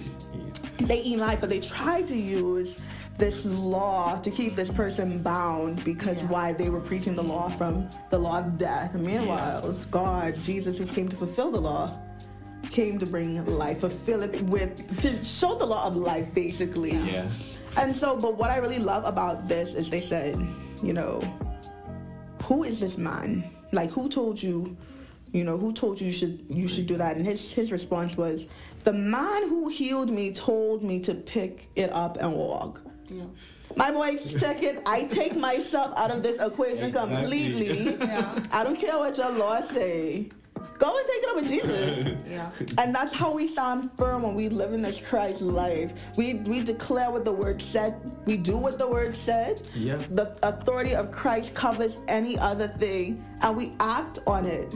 They 0.79 1.03
eat 1.03 1.19
life, 1.19 1.43
but 1.43 1.51
they 1.51 1.61
try 1.61 2.01
to 2.01 2.17
use 2.17 2.79
this 3.18 3.46
law 3.46 4.18
to 4.18 4.31
keep 4.31 4.55
this 4.55 4.70
person 4.70 5.22
bound 5.22 5.83
because 5.85 6.20
yeah. 6.20 6.29
why 6.29 6.52
they 6.52 6.70
were 6.70 6.81
preaching 6.81 7.16
the 7.16 7.22
law 7.22 7.48
from 7.50 7.88
the 8.11 8.18
law 8.18 8.38
of 8.38 8.59
death. 8.59 8.94
And 8.94 9.05
meanwhile, 9.05 9.62
yeah. 9.66 9.85
God, 9.90 10.38
Jesus, 10.40 10.79
who 10.79 10.87
came 10.87 11.09
to 11.09 11.16
fulfill 11.16 11.50
the 11.50 11.61
law, 11.61 11.98
came 12.70 12.98
to 12.98 13.07
bring 13.07 13.44
life, 13.46 13.81
fulfill 13.81 14.22
it 14.22 14.40
with 14.42 14.87
to 15.00 15.22
show 15.22 15.55
the 15.55 15.66
law 15.66 15.87
of 15.87 15.96
life, 15.96 16.33
basically. 16.35 16.92
Yeah. 16.92 17.29
And 17.79 17.94
so, 17.94 18.16
but 18.16 18.37
what 18.37 18.50
I 18.50 18.57
really 18.57 18.79
love 18.79 19.05
about 19.05 19.48
this 19.48 19.74
is 19.74 19.90
they 19.90 20.00
said, 20.00 20.37
you 20.83 20.92
know, 20.92 21.20
who 22.42 22.64
is 22.64 22.81
this 22.81 22.96
man? 22.98 23.44
Like, 23.72 23.90
who 23.90 24.09
told 24.09 24.42
you? 24.42 24.76
You 25.33 25.44
know, 25.44 25.59
who 25.59 25.72
told 25.72 26.00
you 26.00 26.07
you 26.07 26.12
should 26.12 26.44
you 26.48 26.68
should 26.68 26.87
do 26.87 26.96
that? 26.96 27.16
And 27.16 27.26
his 27.26 27.52
his 27.52 27.70
response 27.72 28.16
was, 28.16 28.46
the 28.85 28.92
man 28.92 29.48
who 29.48 29.68
healed 29.68 30.09
me 30.11 30.33
told 30.33 30.83
me 30.83 31.00
to 31.00 31.14
pick 31.14 31.68
it 31.76 31.90
up 31.92 32.16
and 32.18 32.33
walk. 32.33 32.83
Yeah. 33.09 33.25
My 33.77 33.90
boys, 33.90 34.35
check 34.40 34.62
it. 34.62 34.81
I 34.87 35.05
take 35.05 35.37
myself 35.37 35.97
out 35.97 36.11
of 36.11 36.23
this 36.23 36.38
equation 36.38 36.87
exactly. 36.87 37.16
completely. 37.16 37.97
Yeah. 37.99 38.42
I 38.53 38.64
don't 38.64 38.79
care 38.79 38.99
what 38.99 39.16
your 39.19 39.31
law 39.31 39.61
say. 39.61 40.31
Go 40.79 40.97
and 40.97 41.07
take 41.07 41.23
it 41.23 41.29
up 41.29 41.37
with 41.37 41.49
Jesus. 41.49 42.16
yeah. 42.29 42.51
And 42.79 42.95
that's 42.95 43.12
how 43.14 43.33
we 43.33 43.47
stand 43.47 43.90
firm 43.97 44.23
when 44.23 44.35
we 44.35 44.49
live 44.49 44.73
in 44.73 44.83
this 44.83 45.01
Christ 45.01 45.40
life. 45.40 45.92
We 46.16 46.35
we 46.35 46.61
declare 46.61 47.11
what 47.11 47.25
the 47.25 47.33
word 47.33 47.61
said. 47.61 47.95
We 48.25 48.37
do 48.37 48.57
what 48.57 48.79
the 48.79 48.87
word 48.87 49.16
said. 49.16 49.69
Yeah. 49.75 49.97
The 50.11 50.37
authority 50.42 50.95
of 50.95 51.12
Christ 51.12 51.55
covers 51.55 51.99
any 52.09 52.38
other 52.38 52.69
thing, 52.69 53.25
and 53.42 53.57
we 53.57 53.73
act 53.81 54.19
on 54.27 54.47
it. 54.47 54.73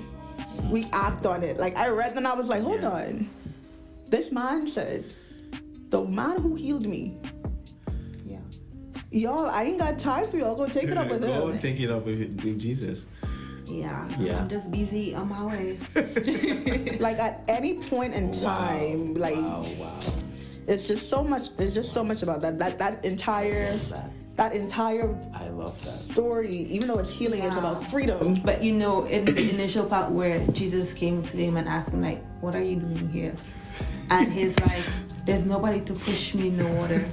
We 0.70 0.86
act 0.92 1.26
on 1.26 1.42
it. 1.42 1.58
Like 1.58 1.76
I 1.76 1.88
read 1.88 2.16
and 2.16 2.26
I 2.26 2.34
was 2.34 2.48
like, 2.48 2.62
hold 2.62 2.82
yeah. 2.82 2.90
on. 2.90 3.30
This 4.08 4.32
man 4.32 4.66
said, 4.66 5.04
the 5.90 6.02
man 6.02 6.40
who 6.40 6.54
healed 6.54 6.86
me 6.86 7.16
y'all, 9.10 9.46
I 9.46 9.64
ain't 9.64 9.78
got 9.78 9.98
time 9.98 10.28
for 10.28 10.36
y'all. 10.36 10.54
Go 10.54 10.68
take 10.68 10.88
it 10.88 10.96
up 10.96 11.08
with 11.08 11.22
Go 11.22 11.48
him. 11.48 11.52
Go 11.52 11.58
take 11.58 11.80
it 11.80 11.90
up 11.90 12.04
with, 12.06 12.40
with 12.42 12.58
Jesus. 12.58 13.06
Yeah. 13.66 14.08
Yeah. 14.18 14.38
I'm 14.38 14.48
just 14.48 14.70
busy 14.70 15.14
on 15.14 15.28
my 15.28 15.44
way. 15.44 15.78
like 17.00 17.18
at 17.18 17.42
any 17.48 17.74
point 17.74 18.14
in 18.14 18.30
time, 18.32 19.14
wow. 19.14 19.20
like 19.20 19.36
wow, 19.36 19.64
wow. 19.78 19.98
it's 20.66 20.88
just 20.88 21.08
so 21.08 21.22
much 21.22 21.50
it's 21.58 21.74
just 21.74 21.92
so 21.92 22.02
much 22.02 22.22
about 22.22 22.40
that. 22.40 22.58
That 22.58 22.78
that 22.78 23.04
entire 23.04 23.76
that. 23.76 24.10
that. 24.36 24.54
entire 24.54 25.16
I 25.34 25.48
love 25.50 25.82
that 25.84 25.98
story, 25.98 26.52
even 26.52 26.88
though 26.88 26.98
it's 26.98 27.12
healing, 27.12 27.40
yeah. 27.40 27.48
it's 27.48 27.56
about 27.56 27.86
freedom. 27.86 28.40
But 28.44 28.62
you 28.62 28.72
know, 28.72 29.04
in 29.04 29.24
the 29.24 29.50
initial 29.50 29.86
part 29.86 30.10
where 30.10 30.44
Jesus 30.48 30.92
came 30.92 31.22
to 31.22 31.36
him 31.36 31.56
and 31.56 31.68
asked 31.68 31.90
him, 31.90 32.02
like, 32.02 32.24
what 32.40 32.56
are 32.56 32.62
you 32.62 32.76
doing 32.76 33.08
here? 33.08 33.34
And 34.10 34.32
he's 34.32 34.58
like, 34.60 34.82
There's 35.24 35.46
nobody 35.46 35.80
to 35.82 35.94
push 35.94 36.34
me 36.34 36.48
in 36.48 36.56
the 36.56 36.66
water 36.66 37.08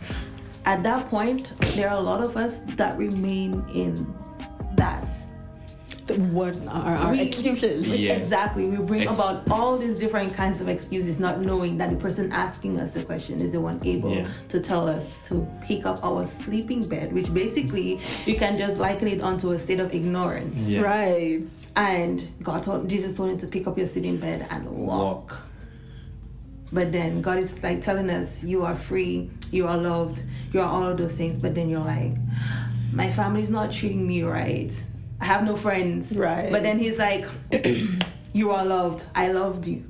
at 0.68 0.84
that 0.84 1.10
point, 1.10 1.54
there 1.76 1.90
are 1.90 1.96
a 1.96 2.02
lot 2.02 2.22
of 2.22 2.36
us 2.36 2.60
that 2.76 2.98
remain 2.98 3.66
in 3.74 4.14
that. 4.76 5.10
what 6.34 6.58
are 6.68 6.96
our 6.98 7.12
we, 7.12 7.22
excuses? 7.22 7.88
Yeah. 7.98 8.16
Exactly. 8.16 8.68
We 8.68 8.76
bring 8.76 9.08
Ex- 9.08 9.18
about 9.18 9.50
all 9.50 9.78
these 9.78 9.96
different 9.96 10.34
kinds 10.34 10.60
of 10.60 10.68
excuses, 10.68 11.22
not 11.22 11.40
knowing 11.40 11.78
that 11.78 11.90
the 11.90 11.96
person 11.96 12.34
asking 12.34 12.82
us 12.82 12.96
the 12.96 13.04
question 13.04 13.40
is 13.40 13.54
the 13.54 13.62
one 13.62 13.80
able 13.86 14.14
yeah. 14.14 14.28
to 14.50 14.60
tell 14.60 14.90
us 14.90 15.20
to 15.30 15.48
pick 15.62 15.86
up 15.86 16.04
our 16.04 16.28
sleeping 16.28 16.86
bed, 16.86 17.14
which 17.14 17.34
basically 17.34 18.02
you 18.26 18.36
can 18.36 18.58
just 18.58 18.76
liken 18.76 19.08
it 19.08 19.22
onto 19.22 19.52
a 19.52 19.58
state 19.58 19.80
of 19.80 19.96
ignorance. 19.96 20.58
Yeah. 20.60 20.82
Right. 20.82 21.48
And 21.78 22.28
God 22.44 22.64
told 22.64 22.90
Jesus 22.90 23.16
told 23.16 23.30
him 23.30 23.38
to 23.38 23.48
pick 23.48 23.68
up 23.68 23.78
your 23.78 23.88
sleeping 23.88 24.18
bed 24.18 24.48
and 24.50 24.70
walk. 24.70 25.30
walk. 25.30 25.47
But 26.72 26.92
then 26.92 27.22
God 27.22 27.40
is 27.40 27.64
like 27.64 27.82
telling 27.82 28.10
us, 28.10 28.44
you 28.44 28.66
are 28.66 28.76
free, 28.76 29.30
you 29.52 29.68
are 29.68 29.78
loved, 29.78 30.24
you 30.54 30.60
are 30.60 30.68
all 30.68 30.84
of 30.84 30.98
those 30.98 31.14
things. 31.14 31.38
But 31.38 31.56
then 31.56 31.70
you're 31.70 31.80
like, 31.80 32.14
my 32.92 33.10
family's 33.12 33.50
not 33.50 33.72
treating 33.72 34.06
me 34.06 34.24
right. 34.24 34.74
I 35.20 35.26
have 35.26 35.44
no 35.44 35.56
friends. 35.56 36.16
Right. 36.16 36.52
But 36.52 36.64
then 36.64 36.78
He's 36.80 37.00
like, 37.00 37.26
you 38.34 38.52
are 38.52 38.66
loved. 38.66 39.06
I 39.16 39.32
loved 39.32 39.68
you. 39.68 39.86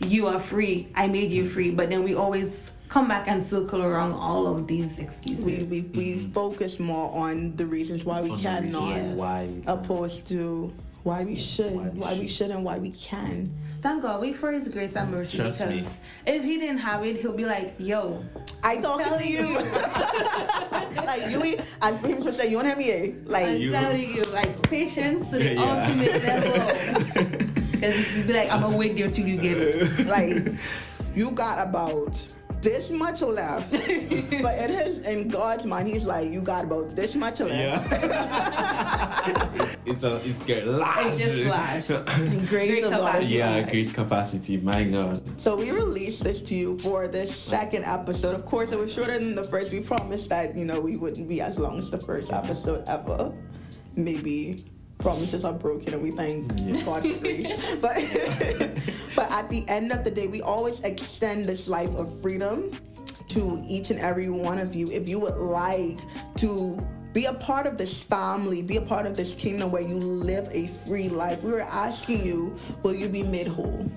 You 0.00 0.26
are 0.26 0.40
free. 0.40 0.88
I 0.94 1.06
made 1.06 1.30
you 1.30 1.48
free. 1.48 1.70
But 1.70 1.90
then 1.90 2.02
we 2.02 2.14
always 2.14 2.70
come 2.88 3.08
back 3.08 3.26
and 3.28 3.46
circle 3.46 3.82
around 3.82 4.12
all 4.12 4.46
of 4.46 4.66
these 4.66 4.98
excuses. 4.98 5.44
We 5.44 5.62
we, 5.64 5.80
we 5.80 6.14
mm-hmm. 6.14 6.32
focus 6.32 6.78
more 6.78 7.14
on 7.14 7.56
the 7.56 7.66
reasons 7.66 8.04
why 8.04 8.20
we 8.20 8.30
on 8.30 8.38
cannot, 8.38 8.88
yes. 8.88 9.14
why 9.14 9.50
opposed 9.66 10.26
to 10.28 10.72
why 11.04 11.22
we 11.22 11.36
should, 11.36 11.72
why 11.74 11.88
we, 11.88 12.00
why 12.00 12.14
we 12.14 12.26
should, 12.26 12.50
and 12.50 12.64
why 12.64 12.78
we 12.78 12.90
can. 12.90 13.52
Thank 13.82 14.02
God, 14.02 14.22
wait 14.22 14.34
for 14.36 14.50
His 14.50 14.68
grace 14.70 14.96
and 14.96 15.10
mercy 15.10 15.36
Trust 15.36 15.60
because 15.60 15.84
me. 15.84 15.86
if 16.26 16.42
He 16.42 16.58
didn't 16.58 16.78
have 16.78 17.04
it, 17.04 17.20
He'll 17.20 17.34
be 17.34 17.44
like, 17.44 17.74
"Yo, 17.78 18.24
I 18.62 18.78
talking 18.78 19.18
to 19.18 19.28
you." 19.28 19.46
you. 19.46 19.58
like 21.04 21.30
you, 21.30 21.58
as 21.82 21.96
him 21.98 22.22
to 22.22 22.32
say, 22.32 22.50
you 22.50 22.56
want 22.56 22.76
me? 22.78 23.14
Like 23.26 23.46
I'm 23.46 23.60
you. 23.60 23.70
telling 23.70 24.14
you, 24.14 24.22
like 24.32 24.62
patience 24.62 25.28
to 25.28 25.36
the 25.38 25.54
yeah. 25.54 25.86
ultimate 25.86 26.24
level. 26.24 27.50
Because 27.74 28.16
you'd 28.16 28.26
be 28.26 28.32
like, 28.32 28.50
"I'm 28.50 28.62
gonna 28.62 28.76
wait 28.78 28.96
there 28.96 29.10
till 29.10 29.26
you 29.26 29.36
get 29.36 29.58
it." 29.58 30.06
Like 30.06 30.54
you 31.14 31.32
got 31.32 31.68
about 31.68 32.26
this 32.64 32.90
much 32.90 33.22
left. 33.22 33.70
but 33.72 34.54
it 34.58 34.70
is 34.70 34.98
in 35.00 35.28
God's 35.28 35.66
mind, 35.66 35.88
He's 35.88 36.04
like, 36.04 36.30
you 36.30 36.40
got 36.40 36.64
about 36.64 36.96
this 36.96 37.14
much 37.14 37.40
left. 37.40 37.52
Yeah. 37.54 37.84
it's 39.86 40.02
a 40.02 40.16
it's 40.24 40.44
great 40.44 40.66
large. 40.66 41.06
It's 41.06 41.18
just 41.18 41.34
flash. 41.44 41.86
grace 42.48 42.48
great 42.48 42.84
of 42.84 42.90
God. 42.90 43.22
Yeah, 43.24 43.62
great 43.70 43.92
capacity. 43.94 44.56
My 44.56 44.84
God. 44.84 45.22
So 45.40 45.56
we 45.56 45.70
released 45.70 46.24
this 46.24 46.42
to 46.42 46.54
you 46.54 46.78
for 46.78 47.06
this 47.06 47.34
second 47.34 47.84
episode. 47.84 48.34
Of 48.34 48.44
course, 48.46 48.72
it 48.72 48.78
was 48.78 48.92
shorter 48.92 49.18
than 49.18 49.34
the 49.34 49.44
first. 49.44 49.70
We 49.72 49.80
promised 49.80 50.28
that 50.30 50.56
you 50.56 50.64
know 50.64 50.80
we 50.80 50.96
wouldn't 50.96 51.28
be 51.28 51.40
as 51.40 51.58
long 51.58 51.78
as 51.78 51.90
the 51.90 51.98
first 51.98 52.32
episode 52.32 52.84
ever. 52.88 53.32
Maybe 53.96 54.64
promises 54.98 55.44
are 55.44 55.52
broken 55.52 55.94
and 55.94 56.02
we 56.02 56.10
thank 56.10 56.50
yeah. 56.60 56.82
God 56.84 57.02
for 57.02 57.18
grace. 57.18 57.76
But 57.80 57.96
but 59.16 59.30
at 59.30 59.50
the 59.50 59.64
end 59.68 59.92
of 59.92 60.04
the 60.04 60.10
day, 60.10 60.26
we 60.26 60.42
always 60.42 60.80
extend 60.80 61.48
this 61.48 61.68
life 61.68 61.94
of 61.94 62.20
freedom 62.22 62.72
to 63.28 63.62
each 63.66 63.90
and 63.90 64.00
every 64.00 64.28
one 64.28 64.58
of 64.58 64.74
you. 64.74 64.90
If 64.90 65.08
you 65.08 65.18
would 65.18 65.36
like 65.36 65.98
to 66.36 66.78
be 67.12 67.26
a 67.26 67.34
part 67.34 67.66
of 67.66 67.78
this 67.78 68.02
family, 68.02 68.62
be 68.62 68.76
a 68.76 68.82
part 68.82 69.06
of 69.06 69.16
this 69.16 69.36
kingdom 69.36 69.70
where 69.70 69.82
you 69.82 69.98
live 69.98 70.48
a 70.50 70.66
free 70.86 71.08
life. 71.08 71.42
We 71.42 71.52
were 71.52 71.62
asking 71.62 72.24
you, 72.26 72.56
will 72.82 72.94
you 72.94 73.08
be 73.08 73.22
made 73.22 73.46
whole? 73.46 73.90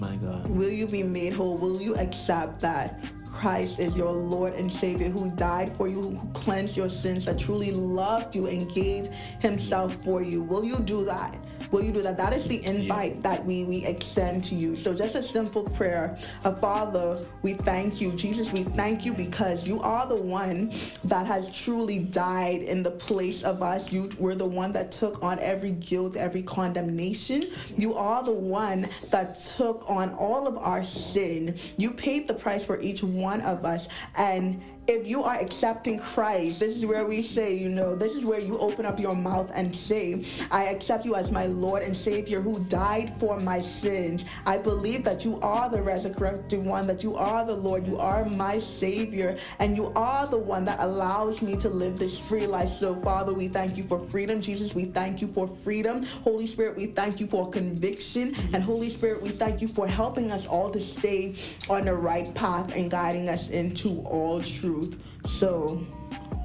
My 0.00 0.16
God. 0.16 0.50
Will 0.50 0.70
you 0.70 0.88
be 0.88 1.04
made 1.04 1.32
whole? 1.32 1.56
Will 1.56 1.80
you 1.80 1.94
accept 1.94 2.60
that 2.60 3.00
Christ 3.32 3.78
is 3.78 3.96
your 3.96 4.12
Lord 4.12 4.54
and 4.54 4.70
Savior 4.70 5.08
who 5.08 5.30
died 5.30 5.74
for 5.76 5.88
you, 5.88 6.02
who 6.02 6.28
cleansed 6.32 6.76
your 6.76 6.88
sins, 6.88 7.24
that 7.24 7.38
truly 7.38 7.72
loved 7.72 8.34
you 8.34 8.46
and 8.46 8.70
gave 8.72 9.08
himself 9.40 9.96
for 10.04 10.22
you? 10.22 10.42
Will 10.42 10.64
you 10.64 10.78
do 10.80 11.04
that? 11.06 11.36
Will 11.72 11.82
you 11.82 11.90
do 11.90 12.02
that? 12.02 12.18
That 12.18 12.32
is 12.34 12.46
the 12.46 12.64
invite 12.66 13.16
yeah. 13.16 13.20
that 13.22 13.44
we, 13.44 13.64
we 13.64 13.84
extend 13.86 14.44
to 14.44 14.54
you. 14.54 14.76
So 14.76 14.94
just 14.94 15.16
a 15.16 15.22
simple 15.22 15.64
prayer. 15.64 16.18
A 16.44 16.54
Father, 16.54 17.24
we 17.40 17.54
thank 17.54 18.00
you. 18.00 18.12
Jesus, 18.12 18.52
we 18.52 18.62
thank 18.62 19.06
you 19.06 19.14
because 19.14 19.66
you 19.66 19.80
are 19.80 20.06
the 20.06 20.20
one 20.20 20.70
that 21.04 21.26
has 21.26 21.50
truly 21.50 21.98
died 21.98 22.60
in 22.60 22.82
the 22.82 22.90
place 22.90 23.42
of 23.42 23.62
us. 23.62 23.90
You 23.90 24.10
were 24.18 24.34
the 24.34 24.46
one 24.46 24.72
that 24.72 24.92
took 24.92 25.22
on 25.22 25.38
every 25.40 25.70
guilt, 25.70 26.14
every 26.14 26.42
condemnation. 26.42 27.44
You 27.76 27.94
are 27.94 28.22
the 28.22 28.32
one 28.32 28.86
that 29.10 29.34
took 29.56 29.88
on 29.88 30.12
all 30.14 30.46
of 30.46 30.58
our 30.58 30.84
sin. 30.84 31.56
You 31.78 31.90
paid 31.92 32.28
the 32.28 32.34
price 32.34 32.64
for 32.64 32.78
each 32.80 33.02
one 33.02 33.40
of 33.40 33.64
us. 33.64 33.88
And 34.16 34.62
if 34.88 35.06
you 35.06 35.22
are 35.22 35.38
accepting 35.38 35.98
Christ, 35.98 36.58
this 36.58 36.76
is 36.76 36.84
where 36.84 37.04
we 37.06 37.22
say, 37.22 37.54
you 37.54 37.68
know, 37.68 37.94
this 37.94 38.14
is 38.14 38.24
where 38.24 38.40
you 38.40 38.58
open 38.58 38.84
up 38.84 38.98
your 38.98 39.14
mouth 39.14 39.50
and 39.54 39.74
say, 39.74 40.24
I 40.50 40.64
accept 40.64 41.04
you 41.04 41.14
as 41.14 41.30
my 41.30 41.46
Lord 41.46 41.82
and 41.82 41.94
Savior 41.94 42.40
who 42.40 42.58
died 42.64 43.16
for 43.18 43.38
my 43.38 43.60
sins. 43.60 44.24
I 44.44 44.58
believe 44.58 45.04
that 45.04 45.24
you 45.24 45.38
are 45.40 45.68
the 45.70 45.80
resurrected 45.80 46.64
one, 46.64 46.88
that 46.88 47.04
you 47.04 47.14
are 47.14 47.44
the 47.44 47.54
Lord, 47.54 47.86
you 47.86 47.96
are 47.98 48.24
my 48.24 48.58
Savior, 48.58 49.36
and 49.60 49.76
you 49.76 49.92
are 49.94 50.26
the 50.26 50.38
one 50.38 50.64
that 50.64 50.80
allows 50.80 51.42
me 51.42 51.56
to 51.58 51.68
live 51.68 51.96
this 51.98 52.20
free 52.20 52.46
life. 52.46 52.68
So, 52.68 52.96
Father, 52.96 53.32
we 53.32 53.46
thank 53.46 53.76
you 53.76 53.84
for 53.84 54.00
freedom. 54.00 54.40
Jesus, 54.40 54.74
we 54.74 54.86
thank 54.86 55.20
you 55.20 55.28
for 55.28 55.46
freedom. 55.46 56.02
Holy 56.24 56.46
Spirit, 56.46 56.76
we 56.76 56.86
thank 56.86 57.20
you 57.20 57.28
for 57.28 57.48
conviction. 57.48 58.34
And 58.52 58.64
Holy 58.64 58.88
Spirit, 58.88 59.22
we 59.22 59.28
thank 59.28 59.62
you 59.62 59.68
for 59.68 59.86
helping 59.86 60.32
us 60.32 60.48
all 60.48 60.70
to 60.70 60.80
stay 60.80 61.36
on 61.70 61.84
the 61.84 61.94
right 61.94 62.34
path 62.34 62.72
and 62.74 62.90
guiding 62.90 63.28
us 63.28 63.50
into 63.50 64.00
all 64.02 64.42
truth 64.42 64.71
truth. 64.72 64.98
So, 65.26 65.86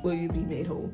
will 0.04 0.14
you 0.14 0.30
be 0.30 0.44
made 0.44 0.68
whole? 0.68 0.92